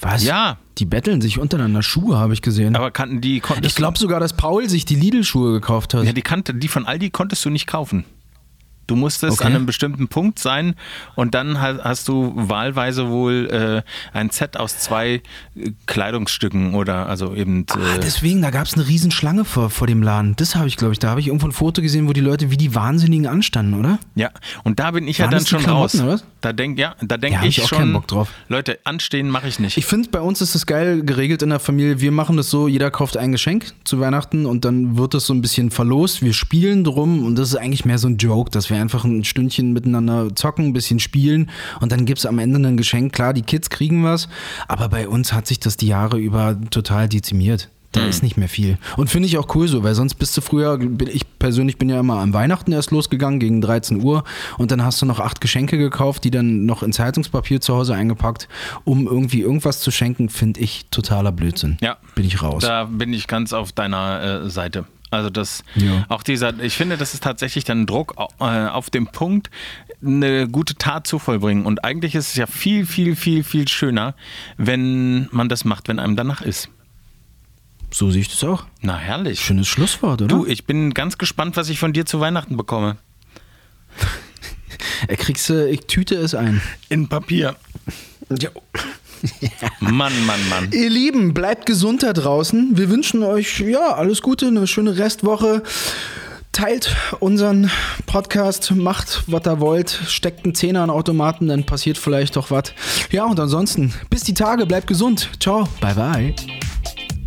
Was? 0.00 0.22
Ja. 0.24 0.58
Die 0.78 0.84
betteln 0.84 1.20
sich 1.20 1.38
untereinander. 1.38 1.82
Schuhe 1.82 2.16
habe 2.16 2.32
ich 2.32 2.42
gesehen. 2.42 2.76
Aber 2.76 2.90
kannten 2.90 3.20
die 3.20 3.42
ich 3.62 3.74
glaube 3.74 3.98
sogar, 3.98 4.20
dass 4.20 4.32
Paul 4.32 4.68
sich 4.68 4.84
die 4.84 4.94
Lidl-Schuhe 4.94 5.52
gekauft 5.52 5.94
hat. 5.94 6.04
ja, 6.04 6.12
die, 6.12 6.22
kannte, 6.22 6.54
die 6.54 6.68
von 6.68 6.86
Aldi 6.86 7.10
konntest 7.10 7.44
du 7.44 7.50
nicht 7.50 7.66
kaufen. 7.66 8.04
Du 8.86 8.96
musstest 8.96 9.34
Okay. 9.38 9.44
an 9.46 9.54
einem 9.54 9.66
bestimmten 9.66 10.08
Punkt 10.08 10.38
sein 10.38 10.74
und 11.14 11.34
dann 11.34 11.60
ha- 11.60 11.78
hast 11.82 12.08
du 12.08 12.32
wahlweise 12.34 13.08
wohl 13.08 13.82
äh, 14.14 14.16
ein 14.16 14.30
Set 14.30 14.56
aus 14.56 14.78
zwei 14.78 15.22
äh, 15.54 15.70
Kleidungsstücken 15.86 16.74
oder 16.74 17.06
also 17.06 17.34
eben 17.34 17.64
Ah, 17.70 17.96
äh, 17.96 18.00
deswegen, 18.00 18.42
da 18.42 18.50
gab 18.50 18.66
es 18.66 18.74
eine 18.74 18.86
Riesenschlange 18.88 19.44
vor, 19.44 19.70
vor 19.70 19.86
dem 19.86 20.02
Laden. 20.02 20.34
Das 20.36 20.56
habe 20.56 20.66
ich, 20.68 20.76
glaube 20.76 20.92
ich. 20.92 20.98
Da 20.98 21.08
habe 21.10 21.20
ich 21.20 21.28
irgendwo 21.28 21.46
ein 21.46 21.52
Foto 21.52 21.80
gesehen, 21.80 22.08
wo 22.08 22.12
die 22.12 22.20
Leute 22.20 22.50
wie 22.50 22.56
die 22.56 22.74
Wahnsinnigen 22.74 23.26
anstanden, 23.26 23.74
oder? 23.74 23.98
Ja, 24.14 24.30
und 24.64 24.80
da 24.80 24.90
bin 24.90 25.06
ich 25.06 25.18
ja 25.18 25.26
Waren 25.26 25.30
dann 25.32 25.40
das 25.40 25.48
die 25.48 25.54
schon 25.54 25.64
raus. 25.64 25.94
Oder? 25.94 26.20
Da 26.40 26.52
denk 26.52 26.78
ja, 26.78 26.96
da 27.00 27.16
denk 27.16 27.34
Ja, 27.36 27.42
ich, 27.44 27.58
ich 27.58 27.64
auch 27.64 27.68
schon. 27.68 27.78
keinen 27.78 27.92
Bock 27.92 28.08
drauf. 28.08 28.28
Leute, 28.48 28.78
anstehen 28.84 29.28
mache 29.28 29.46
ich 29.48 29.58
nicht. 29.60 29.76
Ich 29.76 29.86
finde, 29.86 30.08
bei 30.10 30.20
uns 30.20 30.40
ist 30.40 30.54
es 30.54 30.66
geil 30.66 31.02
geregelt 31.04 31.42
in 31.42 31.50
der 31.50 31.60
Familie. 31.60 32.00
Wir 32.00 32.10
machen 32.12 32.36
das 32.36 32.50
so, 32.50 32.66
jeder 32.68 32.90
kauft 32.90 33.16
ein 33.16 33.32
Geschenk 33.32 33.72
zu 33.84 34.00
Weihnachten 34.00 34.44
und 34.46 34.64
dann 34.64 34.96
wird 34.98 35.14
das 35.14 35.26
so 35.26 35.34
ein 35.34 35.40
bisschen 35.40 35.70
verlost. 35.70 36.22
Wir 36.22 36.32
spielen 36.32 36.84
drum 36.84 37.24
und 37.24 37.36
das 37.36 37.48
ist 37.50 37.56
eigentlich 37.56 37.84
mehr 37.84 37.98
so 37.98 38.08
ein 38.08 38.16
Joke, 38.16 38.50
dass 38.50 38.70
wir 38.70 38.71
einfach 38.80 39.04
ein 39.04 39.24
Stündchen 39.24 39.72
miteinander 39.72 40.34
zocken, 40.34 40.66
ein 40.66 40.72
bisschen 40.72 41.00
spielen 41.00 41.50
und 41.80 41.92
dann 41.92 42.06
gibt 42.06 42.18
es 42.18 42.26
am 42.26 42.38
Ende 42.38 42.58
ein 42.66 42.76
Geschenk. 42.76 43.12
Klar, 43.12 43.34
die 43.34 43.42
Kids 43.42 43.70
kriegen 43.70 44.04
was, 44.04 44.28
aber 44.68 44.88
bei 44.88 45.08
uns 45.08 45.32
hat 45.32 45.46
sich 45.46 45.60
das 45.60 45.76
die 45.76 45.88
Jahre 45.88 46.18
über 46.18 46.56
total 46.70 47.08
dezimiert. 47.08 47.68
Da 47.92 48.06
ist 48.06 48.22
nicht 48.22 48.38
mehr 48.38 48.48
viel. 48.48 48.78
Und 48.96 49.10
finde 49.10 49.28
ich 49.28 49.36
auch 49.36 49.54
cool 49.54 49.68
so, 49.68 49.84
weil 49.84 49.94
sonst 49.94 50.14
bist 50.14 50.34
du 50.34 50.40
früher, 50.40 50.78
ich 51.12 51.38
persönlich 51.38 51.76
bin 51.76 51.90
ja 51.90 52.00
immer 52.00 52.20
am 52.20 52.32
Weihnachten 52.32 52.72
erst 52.72 52.90
losgegangen, 52.90 53.38
gegen 53.38 53.60
13 53.60 54.02
Uhr. 54.02 54.24
Und 54.56 54.70
dann 54.70 54.82
hast 54.82 55.02
du 55.02 55.06
noch 55.06 55.20
acht 55.20 55.42
Geschenke 55.42 55.76
gekauft, 55.76 56.24
die 56.24 56.30
dann 56.30 56.64
noch 56.64 56.82
in 56.82 56.92
Zeitungspapier 56.92 57.60
zu 57.60 57.74
Hause 57.74 57.94
eingepackt, 57.94 58.48
um 58.84 59.06
irgendwie 59.06 59.42
irgendwas 59.42 59.80
zu 59.80 59.90
schenken, 59.90 60.30
finde 60.30 60.60
ich 60.60 60.86
totaler 60.90 61.32
Blödsinn. 61.32 61.76
Ja. 61.82 61.98
Bin 62.14 62.24
ich 62.24 62.42
raus. 62.42 62.62
Da 62.62 62.84
bin 62.84 63.12
ich 63.12 63.26
ganz 63.26 63.52
auf 63.52 63.72
deiner 63.72 64.44
äh, 64.44 64.50
Seite. 64.50 64.86
Also 65.12 65.30
das, 65.30 65.62
Ja. 65.76 66.06
auch 66.08 66.22
dieser, 66.22 66.58
ich 66.60 66.74
finde, 66.74 66.96
das 66.96 67.14
ist 67.14 67.22
tatsächlich 67.22 67.64
dann 67.64 67.86
Druck 67.86 68.14
äh, 68.40 68.44
auf 68.44 68.90
dem 68.90 69.06
Punkt, 69.06 69.50
eine 70.04 70.48
gute 70.48 70.74
Tat 70.74 71.06
zu 71.06 71.18
vollbringen. 71.18 71.66
Und 71.66 71.84
eigentlich 71.84 72.14
ist 72.14 72.28
es 72.30 72.34
ja 72.36 72.46
viel, 72.46 72.86
viel, 72.86 73.14
viel, 73.14 73.44
viel 73.44 73.68
schöner, 73.68 74.14
wenn 74.56 75.28
man 75.30 75.48
das 75.48 75.64
macht, 75.64 75.88
wenn 75.88 75.98
einem 75.98 76.16
danach 76.16 76.40
ist. 76.40 76.68
So 77.90 78.10
sehe 78.10 78.22
ich 78.22 78.28
das 78.30 78.42
auch. 78.42 78.64
Na 78.80 78.96
herrlich. 78.96 79.40
Schönes 79.40 79.68
Schlusswort, 79.68 80.22
oder? 80.22 80.28
Du, 80.34 80.46
ich 80.46 80.64
bin 80.64 80.94
ganz 80.94 81.18
gespannt, 81.18 81.56
was 81.58 81.68
ich 81.68 81.78
von 81.78 81.92
dir 81.92 82.06
zu 82.06 82.18
Weihnachten 82.20 82.56
bekomme. 82.56 82.96
Er 85.08 85.16
kriegst 85.16 85.48
du, 85.50 85.68
ich 85.68 85.80
tüte 85.86 86.14
es 86.14 86.34
ein. 86.34 86.62
In 86.88 87.08
Papier. 87.08 87.56
Ja. 88.38 88.48
Mann, 89.80 90.12
Mann, 90.26 90.48
Mann. 90.48 90.70
Ihr 90.72 90.90
Lieben, 90.90 91.34
bleibt 91.34 91.66
gesund 91.66 92.02
da 92.02 92.12
draußen. 92.12 92.76
Wir 92.76 92.90
wünschen 92.90 93.22
euch 93.22 93.60
ja 93.60 93.94
alles 93.94 94.22
Gute, 94.22 94.48
eine 94.48 94.66
schöne 94.66 94.96
Restwoche. 94.98 95.62
Teilt 96.52 96.94
unseren 97.20 97.70
Podcast, 98.04 98.72
macht, 98.72 99.24
was 99.26 99.46
ihr 99.46 99.60
wollt, 99.60 99.90
steckt 100.06 100.44
einen 100.44 100.54
Zehner 100.54 100.82
an 100.82 100.90
Automaten, 100.90 101.48
dann 101.48 101.64
passiert 101.64 101.96
vielleicht 101.96 102.36
doch 102.36 102.50
was. 102.50 102.74
Ja, 103.10 103.24
und 103.24 103.40
ansonsten, 103.40 103.94
bis 104.10 104.22
die 104.24 104.34
Tage, 104.34 104.66
bleibt 104.66 104.86
gesund. 104.86 105.30
Ciao, 105.40 105.66
bye 105.80 105.94
bye. 105.94 106.34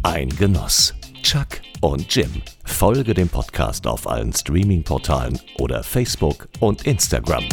Ein 0.04 0.30
Genuss. 0.30 0.94
Chuck 1.24 1.48
und 1.82 2.14
Jim. 2.14 2.30
Folge 2.66 3.16
dem 3.16 3.28
Podcast 3.28 3.88
auf 3.88 4.08
allen 4.08 4.32
Streaming-Portalen 4.32 5.40
oder 5.58 5.82
Facebook 5.82 6.48
und 6.60 6.86
Instagram. 6.86 7.46